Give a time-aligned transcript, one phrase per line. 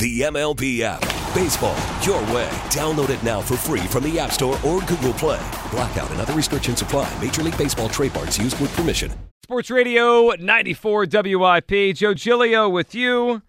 [0.00, 1.02] The MLB app.
[1.34, 2.48] Baseball, your way.
[2.70, 5.38] Download it now for free from the App Store or Google Play.
[5.70, 7.06] Blackout and other restrictions apply.
[7.20, 9.12] Major League Baseball trademarks used with permission.
[9.42, 11.94] Sports Radio 94 WIP.
[11.96, 13.42] Joe Giglio with you.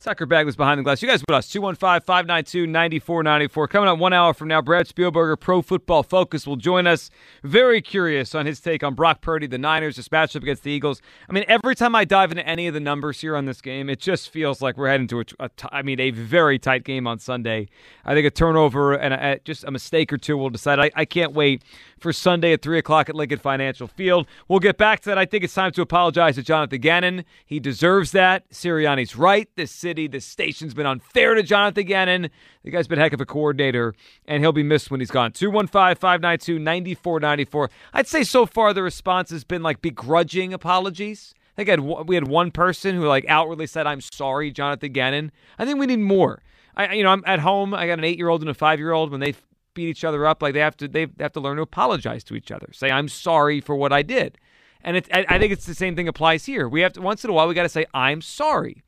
[0.00, 1.02] Tucker Bagley's behind the glass.
[1.02, 1.46] You guys with us.
[1.48, 3.68] 215 592 9494.
[3.68, 7.10] Coming up one hour from now, Brad Spielberger, Pro Football Focus, will join us.
[7.42, 11.02] Very curious on his take on Brock Purdy, the Niners, this matchup against the Eagles.
[11.28, 13.90] I mean, every time I dive into any of the numbers here on this game,
[13.90, 17.06] it just feels like we're heading to a, a I mean, a very tight game
[17.06, 17.68] on Sunday.
[18.02, 20.80] I think a turnover and a, just a mistake or two will decide.
[20.80, 21.62] I, I can't wait
[22.00, 24.26] for Sunday at 3 o'clock at Lincoln Financial Field.
[24.48, 25.18] We'll get back to that.
[25.18, 27.24] I think it's time to apologize to Jonathan Gannon.
[27.44, 28.48] He deserves that.
[28.50, 29.48] Sirianni's right.
[29.56, 32.30] This city, this station's been unfair to Jonathan Gannon.
[32.64, 33.94] The guy's been heck of a coordinator,
[34.26, 35.32] and he'll be missed when he's gone.
[35.32, 37.70] 215 592 9494.
[37.92, 41.34] I'd say so far the response has been like begrudging apologies.
[41.56, 44.92] I think I had, we had one person who like outwardly said, "I'm sorry, Jonathan
[44.92, 46.42] Gannon." I think we need more.
[46.76, 47.74] I, you know, I'm at home.
[47.74, 49.10] I got an eight year old and a five year old.
[49.10, 49.34] When they
[49.80, 52.34] beat each other up, like they have to, they have to learn to apologize to
[52.34, 52.68] each other.
[52.72, 54.38] Say, "I'm sorry for what I did."
[54.82, 56.68] And it, I, I think it's the same thing applies here.
[56.68, 58.82] We have to once in a while we got to say, "I'm sorry."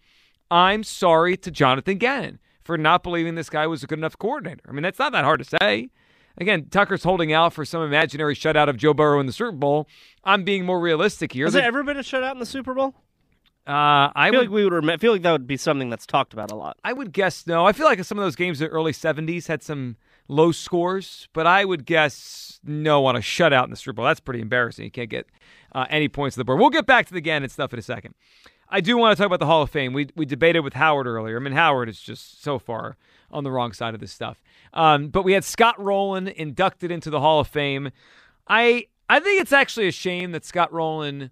[0.51, 4.61] I'm sorry to Jonathan Gannon for not believing this guy was a good enough coordinator.
[4.69, 5.89] I mean, that's not that hard to say.
[6.37, 9.89] Again, Tucker's holding out for some imaginary shutout of Joe Burrow in the Super Bowl.
[10.25, 11.47] I'm being more realistic here.
[11.47, 12.95] Has there ever been a shutout in the Super Bowl?
[13.67, 14.73] Uh, I, I feel would, like we would.
[14.73, 16.79] Rem- I feel like that would be something that's talked about a lot.
[16.83, 17.65] I would guess no.
[17.65, 19.97] I feel like some of those games in the early '70s had some
[20.29, 24.05] low scores, but I would guess no on a shutout in the Super Bowl.
[24.05, 24.85] That's pretty embarrassing.
[24.85, 25.27] You can't get
[25.75, 26.61] uh, any points to the board.
[26.61, 28.15] We'll get back to the Gannon stuff in a second.
[28.69, 29.93] I do want to talk about the Hall of Fame.
[29.93, 31.37] We we debated with Howard earlier.
[31.37, 32.97] I mean, Howard is just so far
[33.31, 34.43] on the wrong side of this stuff.
[34.73, 37.91] Um, but we had Scott Rolen inducted into the Hall of Fame.
[38.49, 41.31] I I think it's actually a shame that Scott Rolen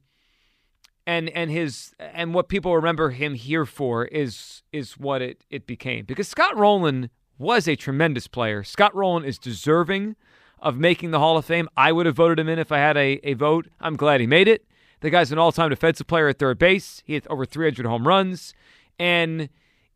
[1.07, 5.67] and and his and what people remember him here for is is what it it
[5.67, 7.09] became because Scott Rolen
[7.41, 8.62] was a tremendous player.
[8.62, 10.15] Scott Rolen is deserving
[10.61, 11.69] of making the Hall of Fame.
[11.77, 13.67] I would have voted him in if I had a, a vote.
[13.81, 14.67] I'm glad he made it.
[15.01, 17.03] The guy's an all-time defensive player at third base.
[17.06, 18.55] He hit over 300 home runs,
[18.99, 19.49] and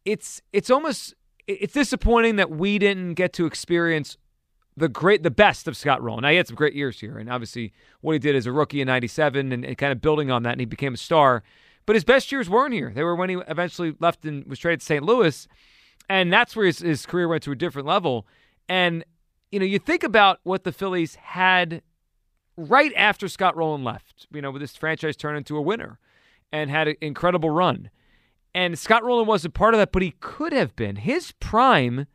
[0.06, 1.14] it's it's almost
[1.46, 4.16] it's disappointing that we didn't get to experience
[4.76, 6.22] the great the best of Scott Rolen.
[6.22, 8.80] Now he had some great years here, and obviously what he did as a rookie
[8.80, 11.42] in '97 and, and kind of building on that, and he became a star.
[11.84, 12.90] But his best years weren't here.
[12.94, 15.04] They were when he eventually left and was traded to St.
[15.04, 15.46] Louis,
[16.08, 18.26] and that's where his, his career went to a different level.
[18.68, 19.04] And
[19.50, 21.82] you know, you think about what the Phillies had
[22.56, 25.98] right after Scott Rolen left, you know, with this franchise turned into a winner
[26.52, 27.90] and had an incredible run.
[28.54, 30.96] And Scott Rolen wasn't part of that, but he could have been.
[30.96, 32.06] His prime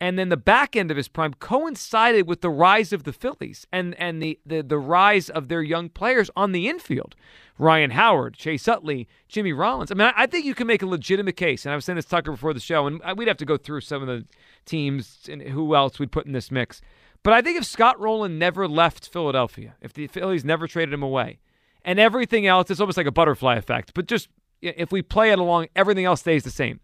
[0.00, 3.66] and then the back end of his prime coincided with the rise of the Phillies
[3.72, 7.16] and, and the, the, the rise of their young players on the infield.
[7.58, 9.90] Ryan Howard, Chase Utley, Jimmy Rollins.
[9.90, 11.96] I mean, I, I think you can make a legitimate case, and I was saying
[11.96, 14.26] this to Tucker before the show, and we'd have to go through some of the
[14.66, 16.82] teams and who else we'd put in this mix.
[17.22, 21.02] But I think if Scott Rolen never left Philadelphia, if the Phillies never traded him
[21.02, 21.38] away,
[21.84, 23.92] and everything else, it's almost like a butterfly effect.
[23.94, 24.28] But just
[24.60, 26.80] if we play it along, everything else stays the same.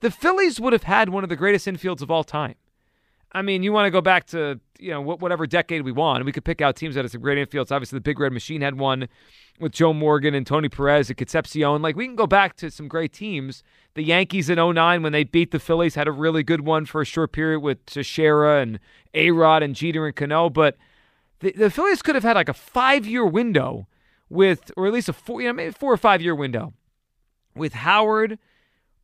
[0.00, 2.56] The Phillies would have had one of the greatest infields of all time.
[3.32, 6.24] I mean, you want to go back to you know whatever decade we want.
[6.24, 7.72] We could pick out teams that had some great infields.
[7.72, 9.08] Obviously, the Big Red Machine had one
[9.58, 11.82] with Joe Morgan and Tony Perez and Concepcion.
[11.82, 13.62] Like we can go back to some great teams.
[13.94, 17.00] The Yankees in 09 when they beat the Phillies had a really good one for
[17.00, 18.78] a short period with Teixeira and
[19.14, 20.50] A Rod and Jeter and Cano.
[20.50, 20.76] But
[21.40, 23.86] the, the Phillies could have had like a five year window
[24.28, 26.72] with, or at least a four, you know, maybe four or five year window
[27.54, 28.38] with Howard,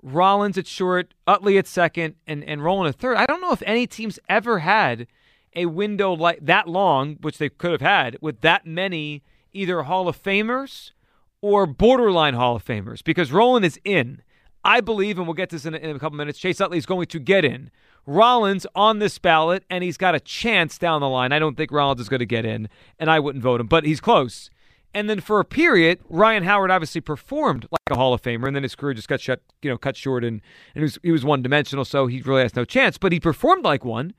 [0.03, 3.17] Rollins at short, Utley at second, and and Rolen at third.
[3.17, 5.07] I don't know if any teams ever had
[5.55, 9.23] a window like that long, which they could have had, with that many
[9.53, 10.93] either Hall of Famers
[11.41, 14.23] or borderline Hall of Famers, because Rolen is in.
[14.65, 16.39] I believe, and we'll get this in a, in a couple minutes.
[16.39, 17.71] Chase Utley is going to get in.
[18.07, 21.33] Rollins on this ballot, and he's got a chance down the line.
[21.33, 23.85] I don't think Rollins is going to get in, and I wouldn't vote him, but
[23.85, 24.51] he's close.
[24.95, 28.55] And then for a period, Ryan Howard obviously performed like a Hall of Famer, and
[28.55, 30.43] then his career just got shut, you know, cut short, and,
[30.75, 32.99] and he was, he was one dimensional, so he really has no chance.
[32.99, 34.13] But he performed like one.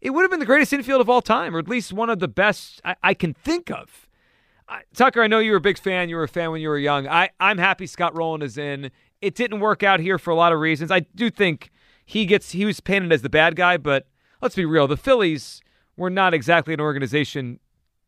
[0.00, 2.20] It would have been the greatest infield of all time, or at least one of
[2.20, 4.08] the best I, I can think of.
[4.68, 6.08] I, Tucker, I know you were a big fan.
[6.08, 7.06] You were a fan when you were young.
[7.06, 8.90] I, I'm happy Scott Rolen is in.
[9.20, 10.90] It didn't work out here for a lot of reasons.
[10.90, 11.70] I do think
[12.06, 14.06] he gets he was painted as the bad guy, but
[14.40, 14.86] let's be real.
[14.86, 15.62] The Phillies
[15.96, 17.60] were not exactly an organization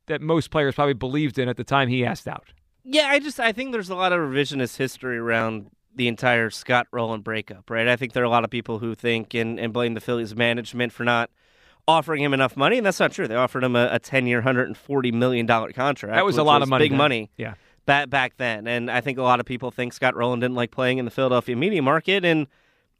[0.06, 2.52] that most players probably believed in at the time he asked out.
[2.84, 6.86] Yeah, I just I think there's a lot of revisionist history around the entire Scott
[6.92, 7.88] Rolen breakup, right?
[7.88, 10.36] I think there are a lot of people who think and, and blame the Phillies
[10.36, 11.30] management for not
[11.88, 13.26] offering him enough money, and that's not true.
[13.26, 16.14] They offered him a, a 10 year, $140 million contract.
[16.14, 16.84] That was a lot was of money.
[16.84, 16.98] Big then.
[16.98, 17.30] money.
[17.36, 17.54] Yeah.
[17.86, 18.66] Back, back then.
[18.66, 21.10] And I think a lot of people think Scott Rolen didn't like playing in the
[21.10, 22.46] Philadelphia media market, and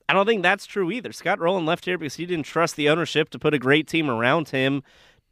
[0.08, 1.12] I don't think that's true either.
[1.12, 4.08] Scott Rolen left here because he didn't trust the ownership to put a great team
[4.08, 4.82] around him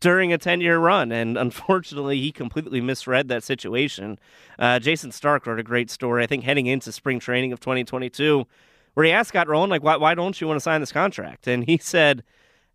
[0.04, 1.10] during a 10 year run.
[1.10, 4.18] And unfortunately, he completely misread that situation.
[4.58, 8.46] Uh, Jayson Stark wrote a great story, I think, heading into spring training of 2022,
[8.92, 11.46] where he asked Scott Rolen, like, why, why don't you want to sign this contract?
[11.46, 12.22] And he said,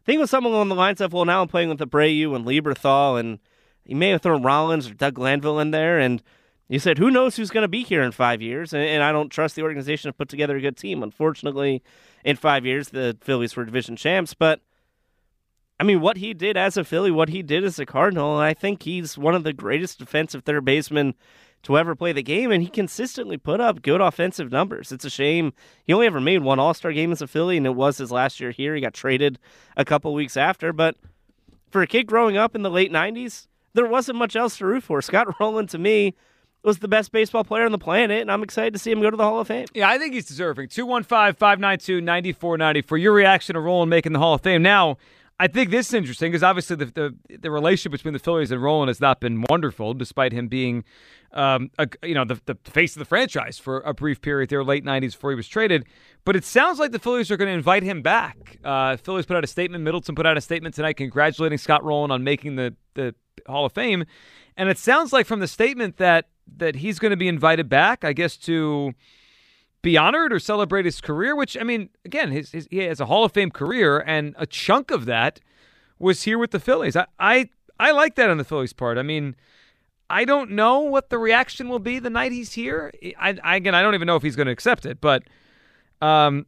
[0.02, 2.36] I think it was something along the lines of, well, now I'm playing with Abreu
[2.36, 3.38] and Lieberthal, and
[3.86, 6.00] he may have thrown Rollins or Doug Glanville in there.
[6.00, 6.24] And
[6.68, 8.74] he said, who knows who's going to be here in five years?
[8.74, 11.04] And, and I don't trust the organization to put together a good team.
[11.04, 11.84] Unfortunately,
[12.26, 14.34] in five years, the Phillies were division champs.
[14.34, 14.62] But,
[15.80, 18.54] I mean, what he did as a Philly, what he did as a Cardinal, I
[18.54, 21.14] think he's one of the greatest defensive third basemen
[21.64, 24.92] to ever play the game, and he consistently put up good offensive numbers.
[24.92, 25.54] It's a shame
[25.86, 28.12] he only ever made one All Star game as a Philly, and it was his
[28.12, 28.76] last year here.
[28.76, 29.40] He got traded
[29.78, 30.96] a couple weeks after, but
[31.70, 34.84] for a kid growing up in the late '90s, there wasn't much else to root
[34.84, 35.02] for.
[35.02, 36.16] Scott Rolen, to me,
[36.64, 39.10] was the best baseball player on the planet, and I'm excited to see him go
[39.10, 39.68] to the Hall of Fame.
[39.74, 40.70] Yeah, I think he's deserving.
[40.70, 44.62] 215 592 9490 for your reaction to Rolen making the Hall of Fame.
[44.62, 44.98] Now,
[45.42, 48.62] I think this is interesting because obviously the, the, the relationship between the Phillies and
[48.62, 50.84] Rolen has not been wonderful, despite him being,
[51.32, 54.66] um, a, you know, the, the face of the franchise for a brief period there,
[54.66, 55.86] late '90s before he was traded.
[56.26, 58.58] But it sounds like the Phillies are going to invite him back.
[58.66, 59.82] Uh, Phillies put out a statement.
[59.84, 63.16] Middleton put out a statement tonight congratulating Scott Rolen on making the the
[63.48, 64.04] Hall of Fame,
[64.58, 66.28] and it sounds like from the statement that
[66.58, 68.04] that he's going to be invited back.
[68.04, 68.94] I guess to
[69.82, 73.06] be honored or celebrate his career, which, I mean, again, his, his, he has a
[73.06, 75.40] Hall of Fame career, and a chunk of that
[75.98, 76.96] was here with the Phillies.
[76.96, 77.50] I, I,
[77.80, 78.98] I like that on the Phillies' part.
[78.98, 79.36] I mean,
[80.10, 82.92] I don't know what the reaction will be the night he's here.
[83.20, 85.24] I, I again, I don't even know if he's going to accept it, but
[86.02, 86.46] um,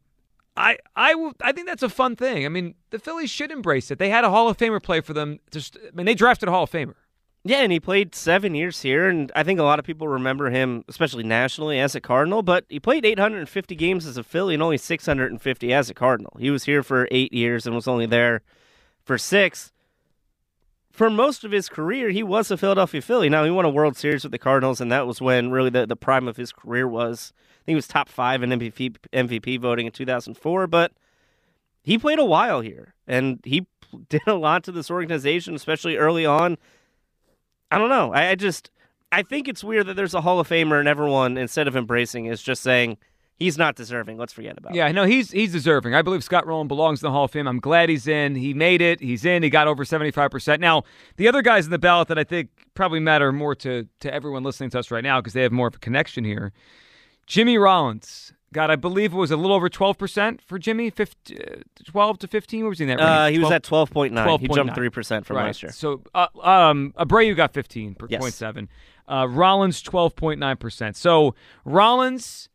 [0.58, 2.46] I, I, I think that's a fun thing.
[2.46, 4.00] I mean, the Phillies should embrace it.
[4.00, 5.40] They had a Hall of Famer play for them.
[5.52, 6.96] Just, I mean, they drafted a Hall of Famer.
[7.44, 10.52] Yeah, and he played seven years here, and I think a lot of people remember
[10.52, 12.44] him, especially nationally, as a Cardinal.
[12.44, 16.38] But he played 850 games as a Philly and only 650 as a Cardinal.
[16.40, 18.44] He was here for eight years and was only there
[19.04, 19.72] for six.
[20.92, 23.28] For most of his career, he was a Philadelphia Philly.
[23.28, 25.88] Now, he won a World Series with the Cardinals, and that was when really the,
[25.88, 27.34] the prime of his career was.
[27.36, 30.92] I think he was top five in MVP, MVP voting in 2004, but
[31.82, 33.66] he played a while here, and he
[34.10, 36.60] did a lot to this organization, especially early on.
[37.72, 38.14] I don't know.
[38.14, 38.70] I, I just
[39.12, 42.26] I think it's weird that there's a Hall of Famer and everyone instead of embracing
[42.26, 42.98] is just saying
[43.38, 44.18] he's not deserving.
[44.18, 44.94] Let's forget about yeah, it.
[44.94, 45.96] no, he's he's deserving.
[45.96, 47.48] I believe Scott Rolen belongs in the Hall of Fame.
[47.48, 48.36] I'm glad he's in.
[48.36, 49.00] He made it.
[49.00, 49.44] He's in.
[49.44, 50.60] He got over 75%.
[50.60, 50.84] Now,
[51.18, 54.44] the other guys in the ballot that I think probably matter more to to everyone
[54.44, 56.54] listening to us right now because they have more of a connection here.
[57.26, 58.34] Jimmy Rollins.
[58.54, 61.56] God, I believe it was a little over 12% for Jimmy, 15, uh,
[61.86, 62.64] 12 to 15.
[62.66, 63.38] What was he in that Uh, range?
[63.38, 64.40] he was at 12.9.
[64.42, 65.46] He jumped 3% from right.
[65.46, 65.72] last year.
[65.72, 68.20] So uh, um, Abreu got 15 per Yes.
[68.20, 68.68] point seven.
[69.08, 70.96] Uh, Rollins 12.9 percent.
[70.98, 71.34] So
[71.66, 72.50] Rollins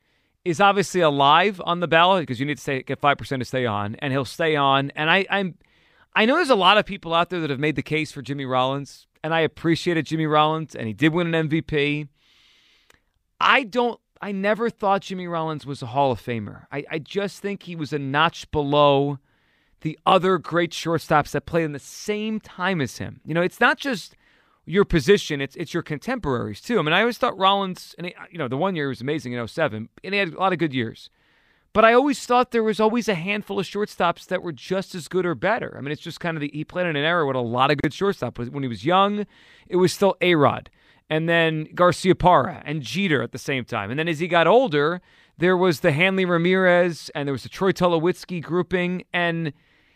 [0.45, 3.45] is obviously alive on the ballot because you need to stay, get five percent to
[3.45, 4.91] stay on, and he'll stay on.
[4.95, 5.57] And I, I'm,
[6.15, 8.23] I know there's a lot of people out there that have made the case for
[8.23, 12.09] Jimmy Rollins, and I appreciated Jimmy Rollins, and he did win an MVP.
[13.41, 13.99] I don't.
[14.21, 16.67] I never thought Jimmy Rollins was a Hall of Famer.
[16.73, 19.19] I, I just think he was a notch below
[19.83, 23.21] the other great shortstops that played in the same time as him.
[23.25, 24.17] You know, it's not just
[24.65, 26.79] your position; it's it's your contemporaries too.
[26.79, 29.01] I mean, I always thought Rollins, and he, you know, the one year he was
[29.01, 31.11] amazing in 07, and he had a lot of good years.
[31.73, 35.09] But I always thought there was always a handful of shortstops that were just as
[35.09, 35.75] good or better.
[35.77, 37.71] I mean, it's just kind of the he played in an era with a lot
[37.71, 38.49] of good shortstops.
[38.49, 39.27] When he was young,
[39.69, 40.71] it was still A Rod,
[41.09, 43.91] and then Garciaparra and Jeter at the same time.
[43.91, 45.01] And then as he got older,
[45.39, 49.05] there was the Hanley Ramirez and there was the Troy Tulowitzki grouping.
[49.13, 49.53] And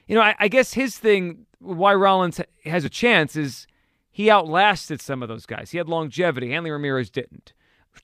[0.06, 3.66] you know, I, I guess his thing, why Rollins has a chance, is
[4.10, 5.70] he outlasted some of those guys.
[5.70, 6.50] He had longevity.
[6.50, 7.52] Hanley Ramirez didn't.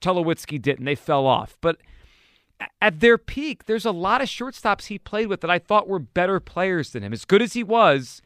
[0.01, 0.85] Tulowitzki didn't.
[0.85, 1.79] They fell off, but
[2.81, 5.99] at their peak, there's a lot of shortstops he played with that I thought were
[5.99, 7.13] better players than him.
[7.13, 8.23] As good as he was,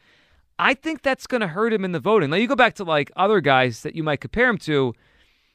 [0.60, 2.30] I think that's going to hurt him in the voting.
[2.30, 4.94] Now, you go back to like other guys that you might compare him to.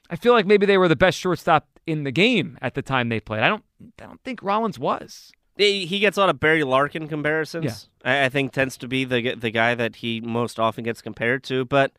[0.09, 3.09] I feel like maybe they were the best shortstop in the game at the time
[3.09, 3.41] they played.
[3.41, 3.63] I don't
[4.01, 5.31] I don't think Rollins was.
[5.57, 7.89] He he gets a lot of Barry Larkin comparisons.
[8.03, 11.43] I, I think tends to be the the guy that he most often gets compared
[11.45, 11.65] to.
[11.65, 11.91] But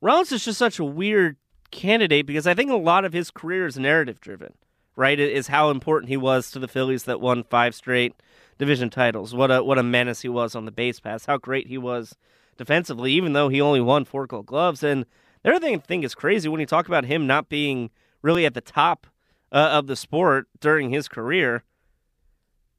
[0.00, 1.36] Rollins is just such a weird
[1.70, 4.54] candidate because I think a lot of his career is narrative driven.
[4.98, 8.14] Right, Is how important he was to the Phillies that won five straight
[8.58, 9.32] division titles.
[9.32, 11.26] What a what a menace he was on the base pass.
[11.26, 12.16] How great he was
[12.56, 14.82] defensively, even though he only won four Gold Gloves.
[14.82, 15.06] And
[15.44, 17.90] the other thing I think is crazy when you talk about him not being
[18.22, 19.06] really at the top
[19.52, 21.62] uh, of the sport during his career.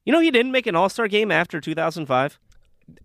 [0.04, 2.38] You know, he didn't make an All Star game after 2005.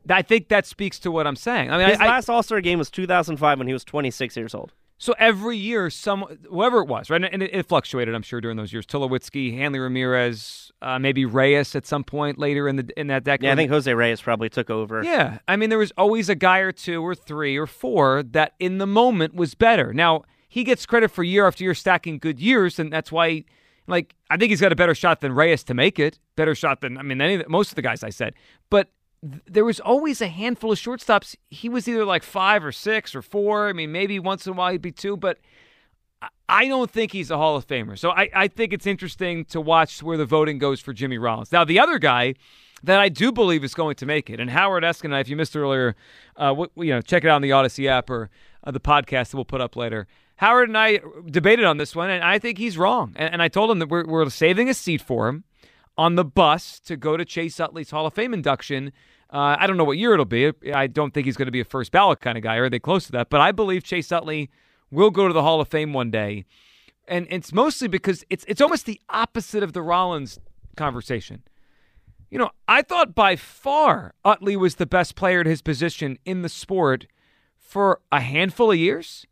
[0.10, 1.72] I think that speaks to what I'm saying.
[1.72, 4.54] I mean, His I, last All Star game was 2005 when he was 26 years
[4.54, 4.74] old.
[4.98, 8.56] So every year, some whoever it was, right, and it, it fluctuated, I'm sure, during
[8.56, 8.86] those years.
[8.86, 13.46] Tulowitzki, Hanley Ramirez, uh, maybe Reyes at some point later in the in that decade.
[13.46, 15.04] Yeah, I think Jose Reyes probably took over.
[15.04, 18.54] Yeah, I mean, there was always a guy or two or three or four that
[18.58, 19.94] in the moment was better.
[19.94, 23.44] Now he gets credit for year after year stacking good years, and that's why,
[23.88, 26.20] like, I think he's got a better shot than Reyes to make it.
[26.38, 28.34] Better shot than I mean, any most of the guys I said,
[28.70, 28.92] but
[29.48, 31.36] there was always a handful of shortstops.
[31.50, 33.70] He was either like five or six or four.
[33.70, 35.40] I mean, maybe once in a while he'd be two, but
[36.48, 37.98] I- don't think he's a Hall of Famer.
[37.98, 41.52] So I, I think it's interesting to watch where the voting goes for Jimmy Rollins.
[41.52, 42.36] Now, the other guy
[42.84, 45.56] that I do believe is going to make it, and Howard Eskin, if you missed
[45.56, 45.96] earlier,
[46.36, 48.30] uh, you know, check it out on the Audacy app or
[48.64, 50.08] uh, the podcast that we'll put up later.
[50.38, 53.14] Howard and I debated on this one, and I think he's wrong.
[53.16, 55.46] And, and I told him that we're, we're saving a seat for him
[55.98, 58.92] on the bus to go to Chase Utley's Hall of Fame induction.
[59.32, 60.52] Uh, I don't know what year it'll be.
[60.74, 62.80] I don't think he's going to be a first ballot kind of guy, are they
[62.80, 63.30] close to that?
[63.30, 64.50] But I believe Chase Utley
[64.92, 66.46] will go to the Hall of Fame one day,
[67.08, 70.40] and it's mostly because it's it's almost the opposite of the Rollins
[70.78, 71.44] conversation.
[72.30, 76.42] You know, I thought by far Utley was the best player at his position in
[76.42, 77.08] the sport
[77.58, 79.26] for a handful of years.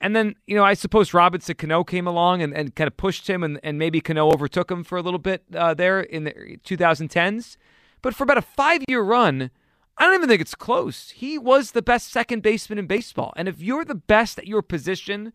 [0.00, 3.28] And then, you know, I suppose Robinson Cano came along and, and kind of pushed
[3.28, 6.32] him, and, and maybe Cano overtook him for a little bit uh, there in the
[6.64, 7.56] 2010s.
[8.02, 9.50] But for about a five year run,
[9.96, 11.10] I don't even think it's close.
[11.10, 13.32] He was the best second baseman in baseball.
[13.36, 15.32] And if you're the best at your position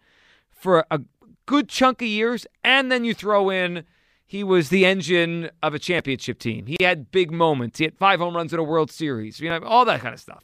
[0.49, 1.01] for a
[1.45, 3.83] good chunk of years, and then you throw in
[4.25, 8.19] he was the engine of a championship team, he had big moments, he had five
[8.19, 10.43] home runs in a World Series, you know, all that kind of stuff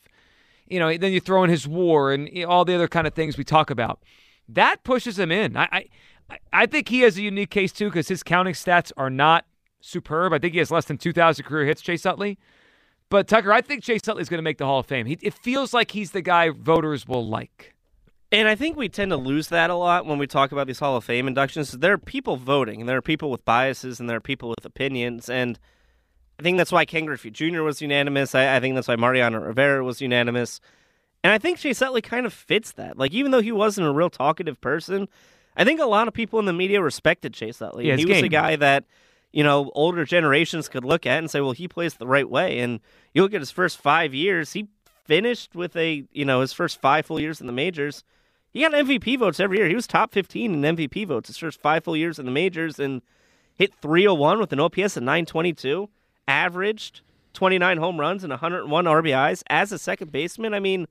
[0.70, 3.38] you know, then you throw in his war and all the other kind of things
[3.38, 4.02] we talk about.
[4.48, 5.58] That pushes him in.
[5.58, 5.86] I
[6.30, 9.46] I, I think he has a unique case too because his counting stats are not
[9.82, 10.34] superb.
[10.34, 12.38] I think he has less than 2,000 career hits, Chase Utley.
[13.10, 15.06] But Tucker, I think Chase Utley is going to make the Hall of Fame.
[15.06, 17.74] He, it feels like he's the guy voters will like.
[18.32, 20.80] And I think we tend to lose that a lot when we talk about these
[20.80, 21.72] Hall of Fame inductions.
[21.72, 24.64] There are people voting, and there are people with biases, and there are people with
[24.64, 25.30] opinions.
[25.30, 25.58] And
[26.40, 27.64] I think that's why Ken Griffey Jr.
[27.64, 28.36] was unanimous.
[28.36, 30.62] I, I think that's why Mariano Rivera was unanimous.
[31.24, 32.98] And I think Chase Utley kind of fits that.
[32.98, 35.10] Like, even though he wasn't a real talkative person,
[35.58, 37.88] I think a lot of people in the media respected Chase Utley.
[37.88, 38.86] Yeah, he was a guy that,
[39.32, 42.60] you know, older generations could look at and say, well, he plays the right way.
[42.60, 42.80] And
[43.14, 44.68] you look at his first five years, he
[45.06, 48.04] finished with a, you know, his first five full years in the majors.
[48.52, 49.68] He got MVP votes every year.
[49.68, 52.80] He was top 15 in MVP votes his first five full years in the majors
[52.80, 53.02] and
[53.56, 55.90] hit 301 with an OPS of 922,
[56.28, 57.02] averaged
[57.34, 60.54] 29 home runs and 101 RBIs as a second baseman.
[60.54, 60.88] I mean,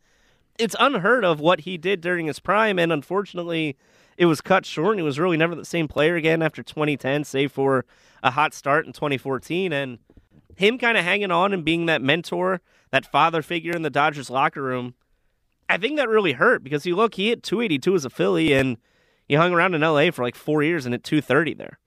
[0.58, 3.76] it's unheard of what he did during his prime, and unfortunately,
[4.18, 4.90] it was cut short.
[4.90, 7.86] And he was really never the same player again after 2010, save for
[8.22, 9.72] a hot start in 2014.
[9.72, 9.98] And
[10.56, 12.60] him kind of hanging on and being that mentor,
[12.90, 14.94] that father figure in the Dodgers locker room,
[15.68, 18.78] I think that really hurt because you look, he hit 282 as a Philly, and
[19.26, 21.78] he hung around in LA for like four years and hit 230 there.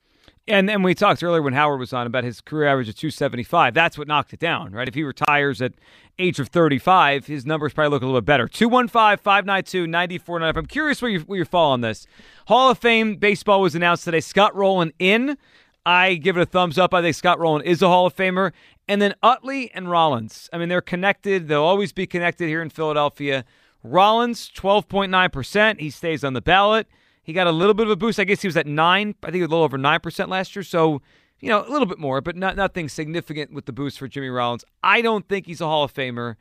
[0.48, 3.74] And and we talked earlier when Howard was on about his career average of 275.
[3.74, 4.88] That's what knocked it down, right?
[4.88, 5.74] If he retires at
[6.18, 8.48] age of 35, his numbers probably look a little bit better.
[8.48, 10.58] 215-592-9495.
[10.58, 12.08] I'm curious where you where you fall on this.
[12.48, 14.20] Hall of Fame baseball was announced today.
[14.20, 15.38] Scott Rolen in.
[15.86, 16.94] I give it a thumbs up.
[16.94, 18.52] I think Scott Rolen is a Hall of Famer.
[18.88, 20.50] And then Utley and Rollins.
[20.52, 21.48] I mean, they're connected.
[21.48, 23.46] They'll always be connected here in Philadelphia.
[23.84, 25.80] Rollins, 12.9%.
[25.80, 26.88] He stays on the ballot.
[27.24, 28.20] He got a little bit of a boost.
[28.20, 29.16] I guess he was at nine.
[29.24, 30.64] I think a little over nine percent last year.
[30.64, 31.02] So,
[31.40, 34.30] you know, a little bit more, but not nothing significant with the boost for Jimmy
[34.30, 34.66] Rollins.
[34.84, 36.36] I don't think he's a Hall of Famer.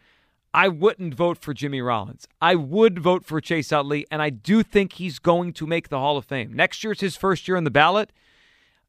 [0.52, 2.26] I wouldn't vote for Jimmy Rollins.
[2.40, 5.98] I would vote for Chase Utley, and I do think he's going to make the
[5.98, 6.52] Hall of Fame.
[6.52, 8.12] Next year year's his first year on the ballot.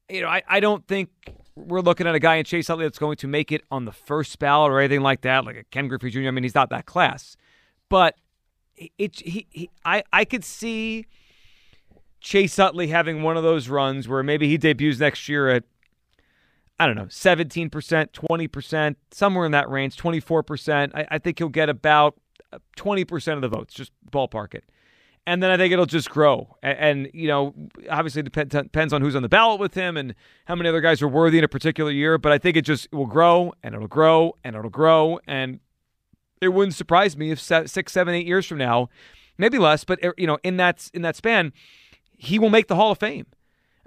[0.09, 1.09] You know, I, I don't think
[1.55, 3.91] we're looking at a guy in Chase Utley that's going to make it on the
[3.91, 6.27] first ballot or anything like that, like a Ken Griffey Jr.
[6.27, 7.37] I mean, he's not that class.
[7.89, 8.15] But
[8.97, 11.05] it, he, he I, I could see
[12.31, 15.65] Chase Utley having one of those runs where maybe he debuts next year at
[16.79, 20.91] I don't know, 17%, 20%, somewhere in that range, 24%.
[20.95, 22.15] I, I think he'll get about
[22.77, 24.63] 20% of the votes, just ballpark it.
[25.27, 26.55] and then I think it'll just grow.
[26.63, 27.53] And, and you know,
[27.89, 31.01] obviously depend, depends on who's on the ballot with him and how many other guys
[31.01, 32.17] are worthy in a particular year.
[32.17, 35.19] But I think it just will grow and it'll grow and it'll grow.
[35.27, 35.59] And
[36.39, 38.87] it wouldn't surprise me if six, seven, eight years from now,
[39.37, 41.51] maybe less, but you know, in that in that span,
[42.21, 43.25] he will make the Hall of Fame.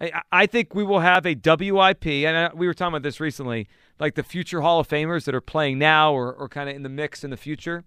[0.00, 3.69] I, I think we will have a WIP, and we were talking about this recently,
[4.00, 6.83] like the future Hall of Famers that are playing now or, or kind of in
[6.83, 7.85] the mix in the future.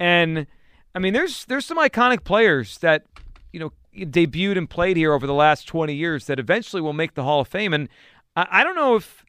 [0.00, 0.46] And
[0.94, 3.04] I mean, there's there's some iconic players that
[3.52, 7.12] you know debuted and played here over the last 20 years that eventually will make
[7.12, 7.74] the Hall of Fame.
[7.74, 7.90] And
[8.34, 9.26] I, I don't know if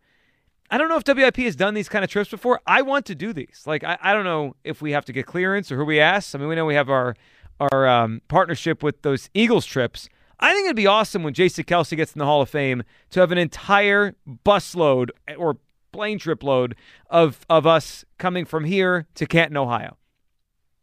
[0.71, 2.61] I don't know if WIP has done these kind of trips before.
[2.65, 3.63] I want to do these.
[3.65, 6.33] Like I, I don't know if we have to get clearance or who we ask.
[6.33, 7.17] I mean, we know we have our
[7.59, 10.07] our um, partnership with those Eagles trips.
[10.43, 13.21] I think it'd be awesome when Jason Kelce gets in the Hall of Fame to
[13.21, 14.13] have an entire
[14.45, 15.57] busload eh, or
[15.93, 16.75] plane trip load
[17.09, 19.95] of of us coming from here to Canton, Ohio.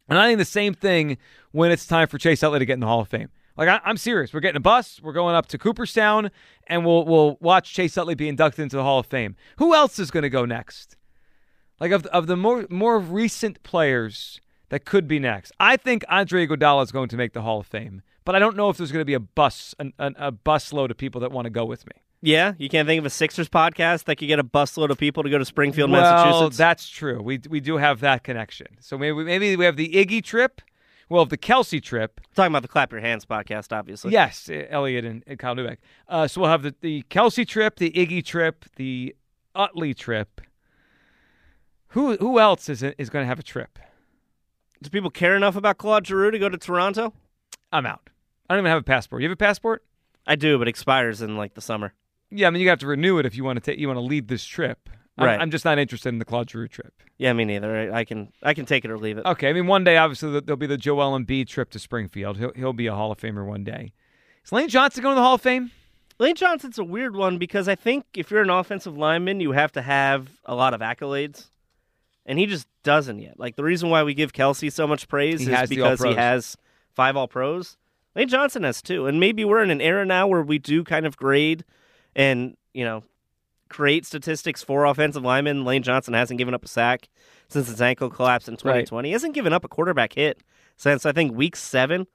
[0.09, 1.19] And I think the same thing
[1.51, 3.29] when it's time for Chase Utley to get in the Hall of Fame.
[3.55, 4.33] Like I, am serious.
[4.33, 4.99] We're getting a bus.
[5.03, 6.31] We're going up to Cooperstown,
[6.65, 9.35] and we'll we'll watch Chase Utley be inducted into the Hall of Fame.
[9.59, 10.97] Who else is going to go next?
[11.79, 16.47] Like of of the more more recent players that could be next, I think Andre
[16.47, 18.01] Iguodala is going to make the Hall of Fame.
[18.23, 20.71] But I don't know if there's going to be a bus an, an, a bus
[20.73, 21.93] load of people that want to go with me.
[22.23, 25.23] Yeah, you can't think of a Sixers podcast that could get a busload of people
[25.23, 26.57] to go to Springfield, well, Massachusetts.
[26.57, 27.21] that's true.
[27.21, 28.67] We we do have that connection.
[28.79, 30.61] So maybe maybe we have the Iggy trip.
[31.09, 32.21] Well, the Kelce trip.
[32.35, 34.13] talking about the Clap Your Hands podcast, obviously.
[34.13, 35.77] Yes, Elliot and, and Kyle Neubeck.
[36.07, 39.13] Uh, so we'll have the, the Kelce trip, the Iggy trip, the
[39.53, 40.39] Utley trip.
[41.89, 43.79] Who who else is is going to have a trip?
[44.81, 47.13] Do people care enough about Claude Giroux to go to Toronto?
[47.71, 48.09] I'm out.
[48.49, 49.21] I don't even have a passport.
[49.21, 49.83] You have a passport?
[50.27, 51.93] I do, but it expires in like the summer.
[52.29, 53.97] Yeah, I mean you have to renew it if you want to take you want
[53.97, 54.89] to lead this trip.
[55.17, 55.39] I'm, right.
[55.39, 56.93] I'm just not interested in the Claude Giroux trip.
[57.17, 57.93] Yeah, me neither.
[57.93, 59.25] I can I can take it or leave it.
[59.25, 62.37] Okay, I mean one day obviously there'll be the Joel Embiid trip to Springfield.
[62.37, 63.93] He'll he'll be a Hall of Famer one day.
[64.43, 65.71] Is Lane Johnson going to the Hall of Fame?
[66.19, 69.71] Lane Johnson's a weird one because I think if you're an offensive lineman, you have
[69.73, 71.49] to have a lot of accolades,
[72.25, 73.39] and he just doesn't yet.
[73.39, 76.57] Like the reason why we give Kelce so much praise he is because he has
[76.93, 77.77] five All Pros.
[78.15, 81.05] Lane Johnson has two, and maybe we're in an era now where we do kind
[81.05, 81.63] of grade
[82.15, 83.03] and you know,
[83.69, 85.65] create statistics for offensive linemen.
[85.65, 87.09] Lane Johnson hasn't given up a sack
[87.47, 88.95] since his ankle collapsed in 2020.
[88.95, 89.05] Right.
[89.05, 90.41] He hasn't given up a quarterback hit
[90.77, 92.07] since I think week seven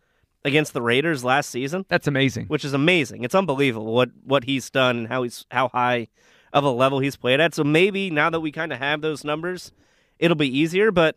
[0.45, 1.85] against the Raiders last season.
[1.89, 2.47] That's amazing.
[2.47, 3.25] Which is amazing.
[3.25, 6.09] It's unbelievable what what he's done and how he's how high
[6.53, 7.55] of a level he's played at.
[7.55, 9.73] So maybe now that we kind of have those numbers,
[10.19, 10.91] it'll be easier.
[10.91, 11.17] But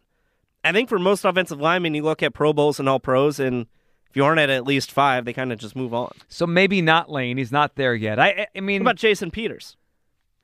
[0.63, 3.67] I think for most offensive linemen, you look at Pro Bowls and All Pros, and
[4.09, 6.11] if you aren't at at least five, they kind of just move on.
[6.27, 7.37] So maybe not Lane.
[7.37, 8.19] He's not there yet.
[8.19, 9.77] I, I mean, what about Jason Peters?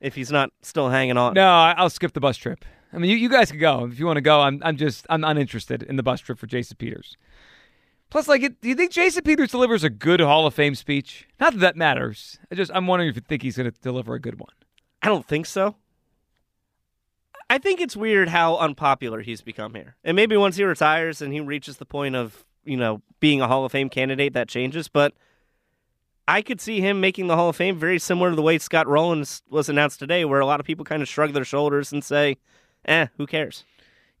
[0.00, 1.34] If he's not still hanging on.
[1.34, 2.64] No, I'll skip the bus trip.
[2.92, 4.40] I mean, you, you guys can go if you want to go.
[4.40, 7.16] I'm, I'm just, I'm uninterested in the bus trip for Jason Peters.
[8.08, 11.26] Plus, like, do you think Jason Peters delivers a good Hall of Fame speech?
[11.40, 12.38] Not that that matters.
[12.52, 14.52] I just, I'm wondering if you think he's going to deliver a good one.
[15.02, 15.74] I don't think so.
[17.48, 19.96] I think it's weird how unpopular he's become here.
[20.02, 23.48] And maybe once he retires and he reaches the point of you know, being a
[23.48, 24.88] Hall of Fame candidate, that changes.
[24.88, 25.14] But
[26.28, 28.86] I could see him making the Hall of Fame very similar to the way Scott
[28.86, 32.04] Rolen was announced today, where a lot of people kind of shrug their shoulders and
[32.04, 32.36] say,
[32.84, 33.64] eh, who cares?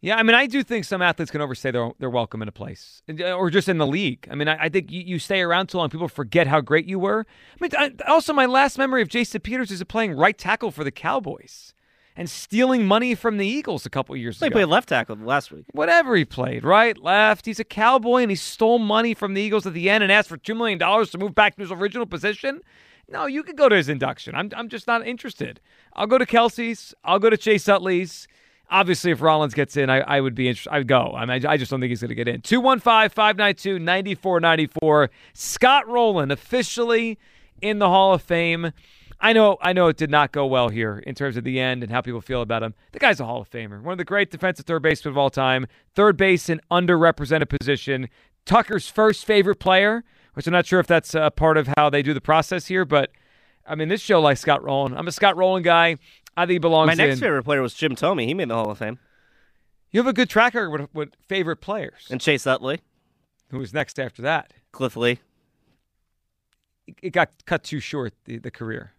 [0.00, 2.52] Yeah, I mean, I do think some athletes can overstay their their welcome in a
[2.52, 4.28] place, or just in the league.
[4.30, 6.86] I mean, I, I think you, you, stay around too long, people forget how great
[6.86, 7.26] you were.
[7.26, 10.84] I mean, I, also my last memory of Jason Peters is playing right tackle for
[10.84, 11.72] the Cowboys
[12.16, 14.46] and stealing money from the Eagles a couple years ago.
[14.46, 15.66] He played left tackle last week.
[15.72, 17.46] Whatever he played, right, left.
[17.46, 20.28] He's a cowboy and he stole money from the Eagles at the end and asked
[20.28, 22.62] for $2 million to move back to his original position.
[23.08, 24.34] No, you could go to his induction.
[24.34, 25.60] I'm, I'm just not interested.
[25.92, 26.94] I'll go to Kelce's.
[27.04, 28.26] I'll go to Chase Utley's.
[28.68, 30.72] Obviously, if Rollins gets in, I, I would be interested.
[30.72, 31.12] I would go.
[31.14, 32.40] I mean, I just don't think he's going to get in.
[32.40, 35.10] 215 592 9494.
[35.34, 37.16] Scott Rolen officially
[37.62, 38.72] in the Hall of Fame.
[39.18, 41.82] I know, I know, it did not go well here in terms of the end
[41.82, 42.74] and how people feel about him.
[42.92, 45.30] The guy's a Hall of Famer, one of the great defensive third basemen of all
[45.30, 45.66] time.
[45.94, 48.08] Third base, an underrepresented position.
[48.44, 52.02] Tucker's first favorite player, which I'm not sure if that's a part of how they
[52.02, 53.10] do the process here, but
[53.66, 54.96] I mean, this show likes Scott Rolen.
[54.96, 55.96] I'm a Scott Rolen guy.
[56.36, 56.88] I think he belongs.
[56.88, 57.20] My next in.
[57.20, 58.24] favorite player was Jim Thome.
[58.24, 58.98] He made the Hall of Fame.
[59.90, 62.06] You have a good tracker with, with favorite players.
[62.10, 62.80] And Chase Utley.
[63.50, 64.52] Who was next after that?
[64.72, 65.20] Cliff Lee.
[67.02, 68.92] It got cut too short the, the career.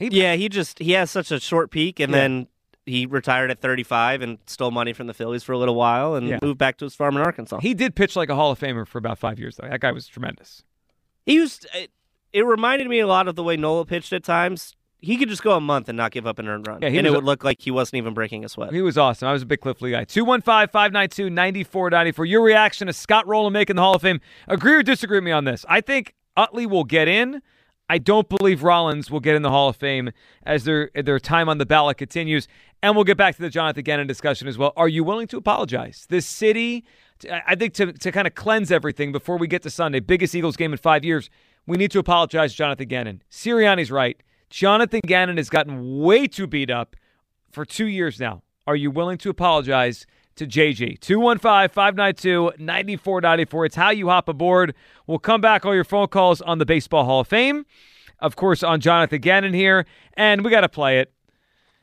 [0.00, 2.18] He, yeah, he just he has such a short peak, and yeah.
[2.18, 2.46] then
[2.86, 6.26] he retired at 35 and stole money from the Phillies for a little while, and
[6.26, 6.38] yeah.
[6.42, 7.60] moved back to his farm in Arkansas.
[7.60, 9.68] He did pitch like a Hall of Famer for about five years, though.
[9.68, 10.64] That guy was tremendous.
[11.26, 11.90] He used it,
[12.32, 14.74] it reminded me a lot of the way Nola pitched at times.
[15.02, 16.98] he could just go a month and not give up an earned run, Yeah, and
[16.98, 18.72] it was- would look like he wasn't even breaking a sweat.
[18.72, 19.28] He was awesome.
[19.28, 20.04] I was a big Cliff Lee guy.
[20.04, 22.24] 215 592 9494.
[22.26, 24.20] Your reaction to Scott Rolen making the Hall of Fame.
[24.48, 25.64] Agree or disagree with me on this?
[25.68, 27.40] I think Utley will get in.
[27.90, 30.12] I don't believe Rollins will get in the Hall of Fame
[30.44, 32.46] as their their time on the ballot continues.
[32.84, 34.72] And we'll get back to the Jonathan Gannon discussion as well.
[34.76, 36.06] Are you willing to apologize?
[36.08, 36.84] This city,
[37.28, 40.56] I think to, to kind of cleanse everything before we get to Sunday, biggest Eagles
[40.56, 41.30] game in five years,
[41.66, 43.22] we need to apologize to Jonathan Gannon.
[43.28, 44.22] Sirianni's right.
[44.50, 46.94] Jonathan Gannon has gotten way too beat up
[47.50, 48.42] for two years now.
[48.68, 50.06] Are you willing to apologize
[50.40, 50.98] to JG?
[51.00, 53.64] 215 592 9494.
[53.66, 54.74] It's how you hop aboard.
[55.06, 57.66] We'll come back, all your phone calls on the Baseball Hall of Fame.
[58.18, 59.86] Of course, on Jonathan Gannon here.
[60.14, 61.12] And we got to play it.